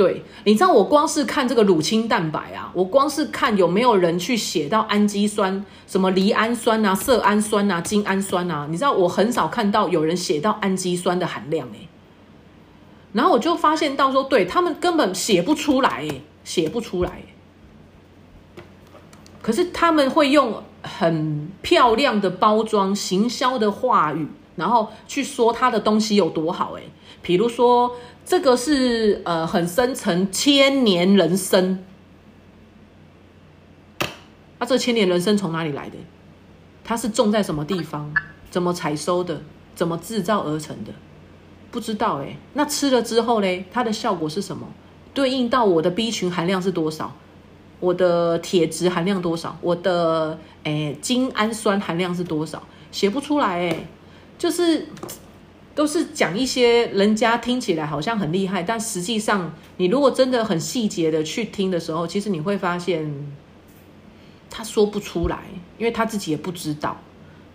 [0.00, 11.86] 对，你知道我光是看这个乳清蛋白啊，我光是看有没有人去写到氨基酸、什么离氨酸啊、色氨酸啊、精氨酸啊，你知道我很少看到有人写到氨基酸的含量诶、
[13.12, 17.20] 然后我就发现到说，对他们根本写不出来诶，写不出来。
[19.42, 24.26] 可是他们会用很漂亮的包装、行销的话语，
[24.56, 26.84] 然后去说他的东西有多好诶。
[27.22, 31.84] 比如说，这个是呃很深层千年人参，
[34.58, 35.96] 那、这千年人参从哪里来的？
[36.84, 38.12] 它是种在什么地方？
[38.50, 39.42] 怎么采收的？
[39.74, 40.92] 怎么制造而成的？
[41.70, 42.36] 不知道哎。
[42.54, 44.66] 那吃了之后嘞，它的效果是什么？
[45.14, 47.16] 对应到我的 B 群含量是多少？
[47.78, 49.56] 我的铁质含量多少？
[49.62, 52.62] 我的诶精氨酸含量是多少？
[52.92, 53.88] 写不出来哎，
[54.36, 54.86] 就是
[55.80, 63.10] 都是讲一些人家听起来好像很厉害，但实际上你如果真的很细节的去听的时候，其实你会发现
[64.50, 65.44] 他说不出来，
[65.78, 67.00] 因为他自己也不知道，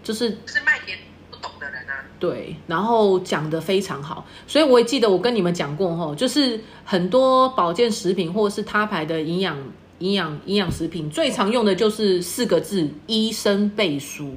[0.03, 0.97] 就是是麦田
[1.29, 1.93] 不懂的人啊。
[2.19, 9.55] 对，然后讲的非常好，所以我也记得我跟你们讲过吼，就是很多保健食品或者是他牌的营养
[9.99, 14.35] 营养营养食品，最常用的就是四个字“医生背书”，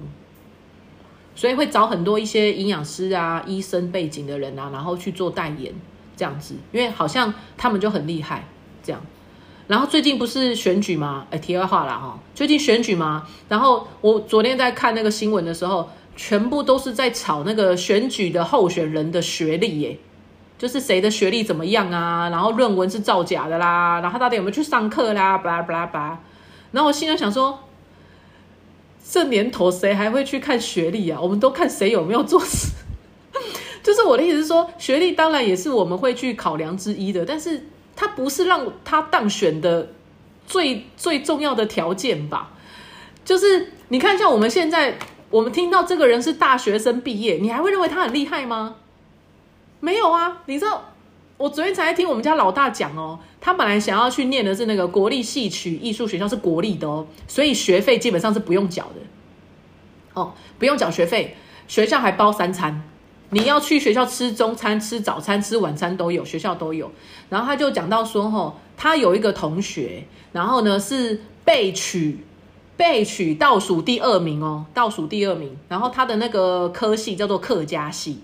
[1.39, 5.73] 所以会找很多一些营养师啊、医生背景的人啊，然后去做代言
[6.17, 8.45] 这样子，因为好像他们就很厉害
[8.83, 9.01] 这样。
[9.69, 11.27] 然后最近不是选举吗？
[11.31, 13.25] 哎，题外话啦哈，最近选举吗？
[13.49, 19.97] 然后我昨天在看那个新闻的时候，全部都是在炒那个选举的候选人的学历耶，
[20.59, 22.29] 就是谁的学历怎么样啊？
[22.31, 25.39] 然后论文是造假的啦，然后到底有没有去上课啦？
[25.39, 26.21] 巴拉巴拉巴拉。
[26.73, 27.61] 然后我心里想说，
[29.11, 31.21] 这年头谁还会去看学历啊？
[31.21, 32.69] 我们都看谁有没有做事。
[33.83, 37.65] 就是我的意思是说，学历当然也是我们会去考量之一的，但是。
[38.01, 39.89] 他不是让他当选的
[40.47, 42.53] 最最重要的条件吧？
[43.25, 44.97] 就是你看，像我们现在，
[45.31, 48.77] 我们听到这个人是大学生毕业，你还会认为他很厉害吗？
[49.81, 50.43] 没有啊！
[50.47, 50.88] 你知道，
[51.39, 59.01] 我昨天才听我们家老大讲哦，他本来想要去念的是那个国立戏曲艺术学校，是国立的哦，所以学费基本上是不用缴的
[60.15, 61.37] 哦，不用缴学费，
[61.69, 62.83] 学校还包三餐。
[63.31, 66.91] 你要去学校吃中餐、吃早餐、吃晚餐都有，学校都有。
[67.29, 72.19] 然后他就讲到说，吼，他有一个同学，然后呢是被取
[72.77, 75.57] 被取倒数第二名哦，倒数第二名。
[75.69, 78.19] 然后他的那个科系叫做客家系，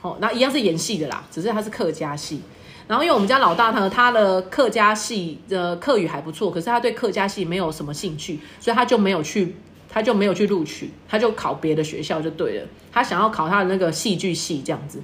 [0.00, 2.40] 好，那一样是演戏的啦，只是他是客家系。
[2.88, 9.56] 然后因为我们家老大呢他的客家系的课语还不错，可是他对客家系没有什么兴趣，所以他就没有去。
[9.88, 12.66] 他就没有去录取，他就考别的学校就对了。
[12.92, 15.00] 他想要考他的那个戏剧系这样子，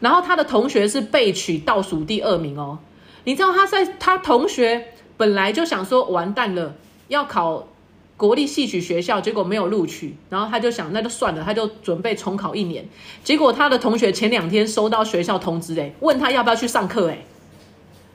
[0.00, 2.76] 然后他的同学是被取倒数第二名哦。
[3.22, 6.74] 你知道他在他同学本来就想说完蛋了，
[7.06, 7.68] 要考
[8.16, 12.88] 国立戏曲学校，结果没有录取，然后他就想那就算了，他就准备重考一年。
[13.22, 17.24] 结果他的同学前两天收到学校通知，哎，问他要不要去上课，哎，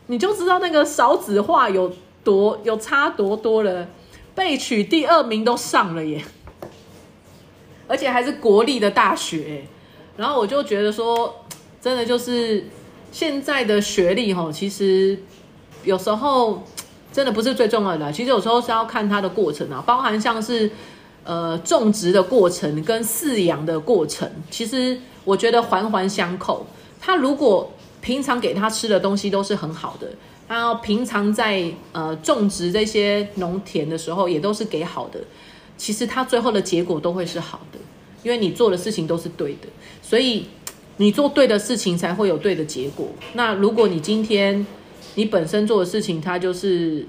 [0.08, 1.94] 你就知道那个少子化有
[2.24, 3.88] 多有差多多了。
[4.36, 6.24] 被取第二名都上了耶，
[7.90, 9.66] 而且还是国立的大学，
[10.16, 11.44] 然后我就觉得说，
[11.82, 12.66] 真的就是
[13.12, 15.20] 现在的学历哈，其实
[15.84, 16.64] 有时候
[17.12, 20.70] 真的不是最重要的，其实有时候是要看它的过程啊，包含像是
[21.24, 26.66] 呃种植的过程跟饲养的过程，其实我觉得环环相扣。
[27.02, 30.08] 他如果平常给他吃的东西都是很好的。
[30.48, 35.20] 他平常在呃种植这些农田的时候，也都是给好的。
[35.78, 37.78] 其实他最后的结果都会是好的，
[38.24, 39.68] 因为你做的事情都是对的，
[40.02, 40.48] 所以
[40.98, 43.08] 你做对的事情才会有对的结果。
[43.34, 44.66] 那如果你今天
[45.16, 47.06] 你本身做的事情，它就是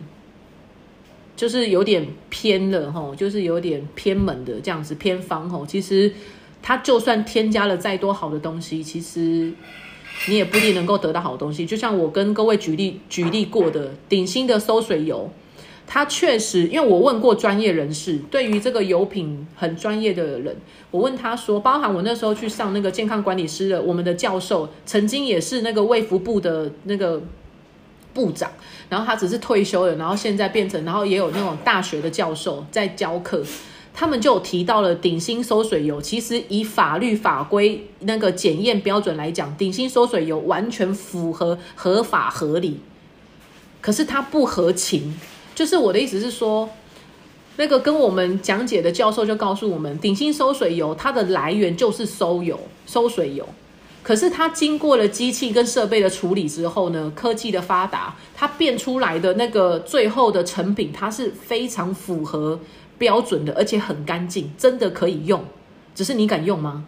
[1.36, 6.12] 就是有点偏了吼，就是有点偏门的这样子偏方吼，其实
[6.62, 9.52] 它就算添加了再多好的东西，其实。
[10.28, 15.30] 你也不一定能够得到好东西，就像我跟各位举例举例过的鼎新的收水油，
[15.86, 20.54] 它确实，因为我问过专业人士，对于这个油品很专业的人，
[20.90, 27.22] 我问他说，包含我那时候去上那个健康管理师的，我们的教授曾经也是那个卫福部的那个
[28.20, 28.50] 部长，
[28.90, 33.42] 然后他只是退休了，然后现在变成，然后也有那种大学的教授在教课。
[33.94, 42.80] 他们就提到了鼎新收水油，其实以法律法规那个检验标准来讲，鼎新收水油完全符合合法合理。
[43.80, 45.18] 可是它不合情，
[45.54, 46.68] 就是我的意思是说，
[47.56, 53.46] 那个跟我们讲解的教授就告诉我们，鼎新收水油它的来源就是收油收水油，
[54.02, 62.60] 可是它经过了机器跟设备的处理之后呢，科技的发达，它变出来的那个最后的成品，它是非常符合。
[63.00, 65.42] 标准的，而且很干净，真的可以用，
[65.94, 66.84] 只是你敢用吗？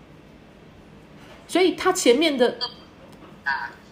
[1.49, 2.59] 所以它前面的，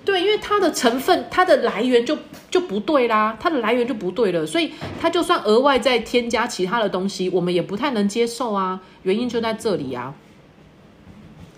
[0.05, 2.19] 对，因为它的成分，它的来源就
[2.51, 4.70] 就不对啦，它的来源就不对了，所以
[5.01, 8.78] 它就算额外再添加其他的东西，我们也不太能接受啊。
[9.05, 10.15] 原因就在这里啊。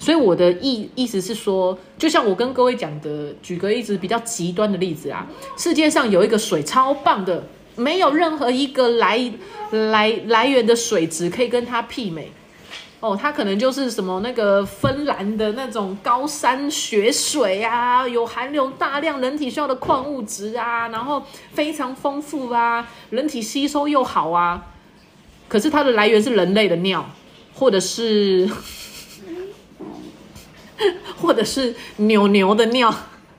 [0.03, 5.25] 所以我的意意思是说，就像我跟各位讲的，举个例子比较极端的例子啊，
[5.57, 7.45] 世界上有一个水超棒的。
[7.75, 9.33] 没有任何一个来
[9.71, 12.31] 来来源的水质可以跟它媲美
[13.01, 21.23] 哦，它可能就是什么那个芬兰的那种高山雪水啊，有含有大量人体需要的矿物质啊，然后
[21.55, 24.67] 非常丰富啊，人体吸收又好啊。
[25.49, 27.09] 可是它的来源是人类的尿，
[27.55, 28.47] 或者是
[31.21, 32.93] 或者是牛牛的尿，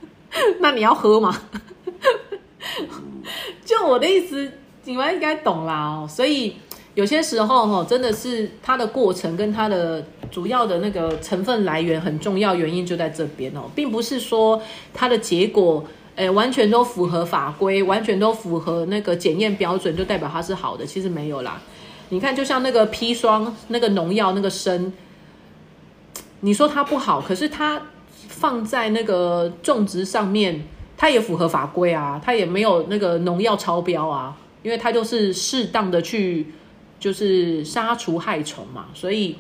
[0.60, 1.42] 那你要喝吗？
[3.66, 4.52] 就我的意思，
[4.86, 6.08] 你们应该懂啦哦。
[6.10, 6.56] 所以
[6.96, 14.62] 有些时候哈，真的是它的过程跟它的主要的那个成分来源很重要，原因就在这边哦，并不是说
[14.94, 15.84] 它的结果
[16.16, 20.86] 诶完全都符合法规，完全都符合那个检验标准，就代表它是好的。
[20.86, 21.62] 其实没有啦。
[22.10, 24.92] 你看，就像那个砒霜、那个农药、那个砷，
[26.44, 27.82] 你说它不好，可是它
[28.28, 30.64] 放在那个种植上面。
[30.96, 36.54] 它也符合法规啊，它也没有那个农药超标啊，因为它就是适当的去
[36.98, 39.36] 就是杀除害虫嘛，所以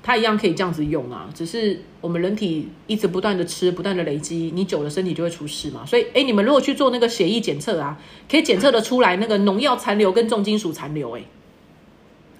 [0.00, 1.28] 它一样可以这样子用啊。
[1.34, 5.84] 只是我们人体一直不断的吃，不断的累积，你久了身体就会出事嘛。
[5.84, 7.98] 所以，哎，你们如果去做那个血液检测啊，
[8.30, 11.22] 可以检测的出来那个农药残留跟重金属残留，哎，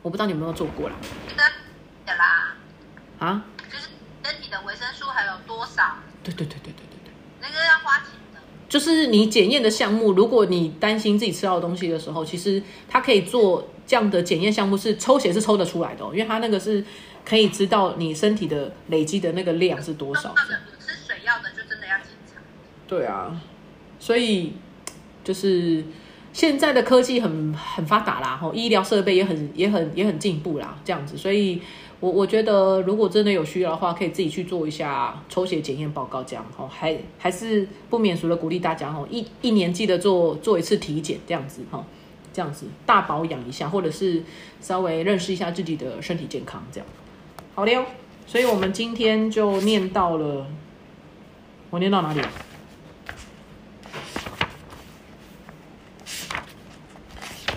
[0.03, 0.95] 我不知道你有没有做过啦。
[2.07, 2.55] 的啦，
[3.19, 3.45] 啊？
[4.31, 5.97] 就是身体的维生素还有多少？
[6.23, 7.13] 对对对对对对对。
[7.41, 8.41] 那个要花钱的。
[8.69, 16.85] 就是你检验的项目，如果你担心自己吃到的东西的时候，其实它可以做这样的检验项目，是抽血是抽得出来的哦，因为它那个是
[17.25, 20.35] 可以知道你身体的累积的那个量是多少。
[20.79, 22.35] 吃水药的就真的要检查。
[22.87, 23.41] 对啊，
[23.99, 24.55] 所以
[25.25, 25.85] 就是
[26.33, 31.61] 现在的科技很很发达啦，吼，医疗设备也很也很也很进步啦，这样子，所以。
[32.01, 41.85] 我我觉得，如果真的有需要的话，可以自己去做一下抽血检验报告，这样哈，还还是不免俗的鼓励大家哈，一一年记得做做一次体检，这样子哈，
[42.33, 44.23] 这样子大保养一下，或者是
[44.63, 46.87] 稍微认识一下自己的身体健康，这样
[47.55, 47.85] 好的哟。
[48.27, 50.47] 所以我们今天就念到了，
[51.69, 52.21] 我念到哪里？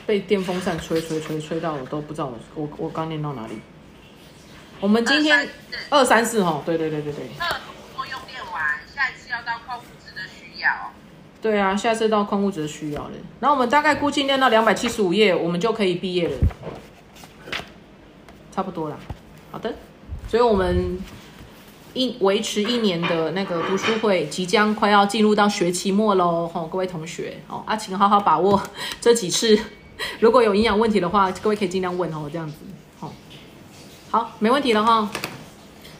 [0.05, 3.53] 被电风扇吹吹吹吹到，我都不知道我我我刚念到哪里。
[4.84, 5.47] 我们今天
[5.89, 7.23] 二三四哈，对对对对对。
[7.39, 7.47] 二
[7.95, 8.61] 作用电完，
[8.93, 10.91] 下一次要到矿物质的需要。
[11.41, 13.11] 对啊，下次到矿物质的需要了。
[13.39, 16.35] 然后我们大概估计练到两百七十五页，我们就可以毕业了，
[18.51, 18.97] 差不多啦。
[19.51, 19.73] 好的，
[20.27, 20.99] 所以我们
[21.93, 28.61] 一维持一年的那个读书会，即将快要进入到学期末喽，吼，各位同学，哦，啊，请好好把握
[28.99, 29.57] 这几次，
[30.19, 32.57] 如果有营养问题的话，各位可以尽量问哦，这样子。
[34.14, 35.10] 好，没问题了哈。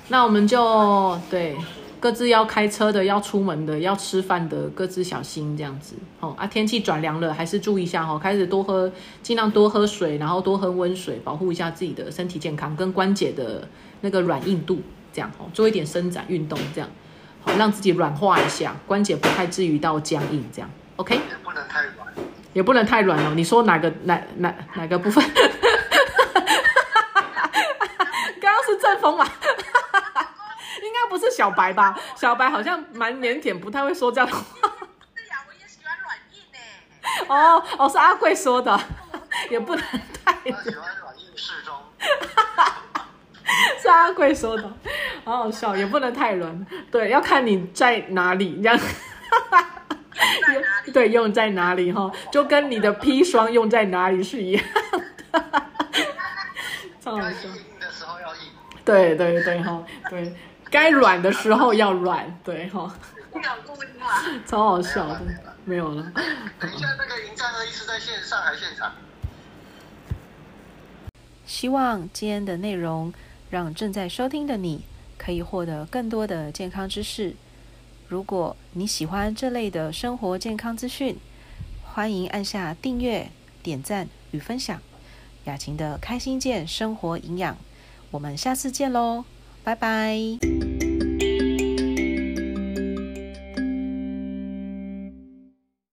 [0.10, 1.58] 那我们就对
[2.00, 5.96] 各自要开车的、要出门的、要吃饭的，各自小心这样子。
[6.20, 8.20] 哦啊，天气转凉了，还是注意一下哈。
[8.20, 8.92] 开始多喝，
[9.24, 13.68] 尽量多喝水，然后多喝温水，保护一下自己的身体健康跟关节的
[14.02, 14.80] 那个软硬度，
[15.12, 16.88] 这样哦，做一点伸展运动，这样
[17.42, 21.16] 好让自己软化一下，关节不太至于到僵硬，这样 OK。
[21.16, 22.08] 也不能太软，
[22.54, 23.34] 也不能太软哦。
[23.36, 25.24] 你说哪个哪哪哪个部分？
[29.04, 29.26] 正风嘛，
[30.82, 32.00] 应该不是小白吧？
[32.16, 34.44] 小白好像蛮腼腆，不太会说这样的话。
[35.14, 36.60] 对呀，我也喜欢软硬呢。
[37.28, 38.80] 哦哦，是阿贵说的，
[39.52, 39.84] 也不能
[40.24, 40.34] 太。
[40.34, 41.76] 他喜欢软硬适中。
[43.82, 44.64] 是阿贵说的，
[45.26, 46.66] 好好笑，也不能太软。
[46.90, 48.80] 对，要看你在哪里，这样。
[50.94, 52.10] 对，用在哪里哈？
[52.32, 54.64] 就跟你的砒霜用在哪里是一样
[55.32, 55.44] 的。
[57.04, 57.50] 超好笑。
[58.86, 60.36] 对对对哈，对，
[60.70, 62.94] 该软的时候要软，对哈。
[64.46, 65.22] 超好笑的，
[65.66, 66.12] 没有了。
[66.60, 68.92] 等一下，那个迎战的医师在线上还现场？
[71.46, 73.14] 希望今天的内容
[73.50, 74.84] 让正在收听的你
[75.18, 77.36] 可以获得更多的健康知识。
[78.08, 81.18] 如果你喜欢这类的生活健康资讯，
[81.84, 83.32] 欢迎按下订阅、
[83.64, 84.80] 点赞与分享。
[85.46, 87.58] 雅琴的开心健生活营养。
[88.14, 89.26] 我们下次见喽，
[89.64, 90.93] 拜拜。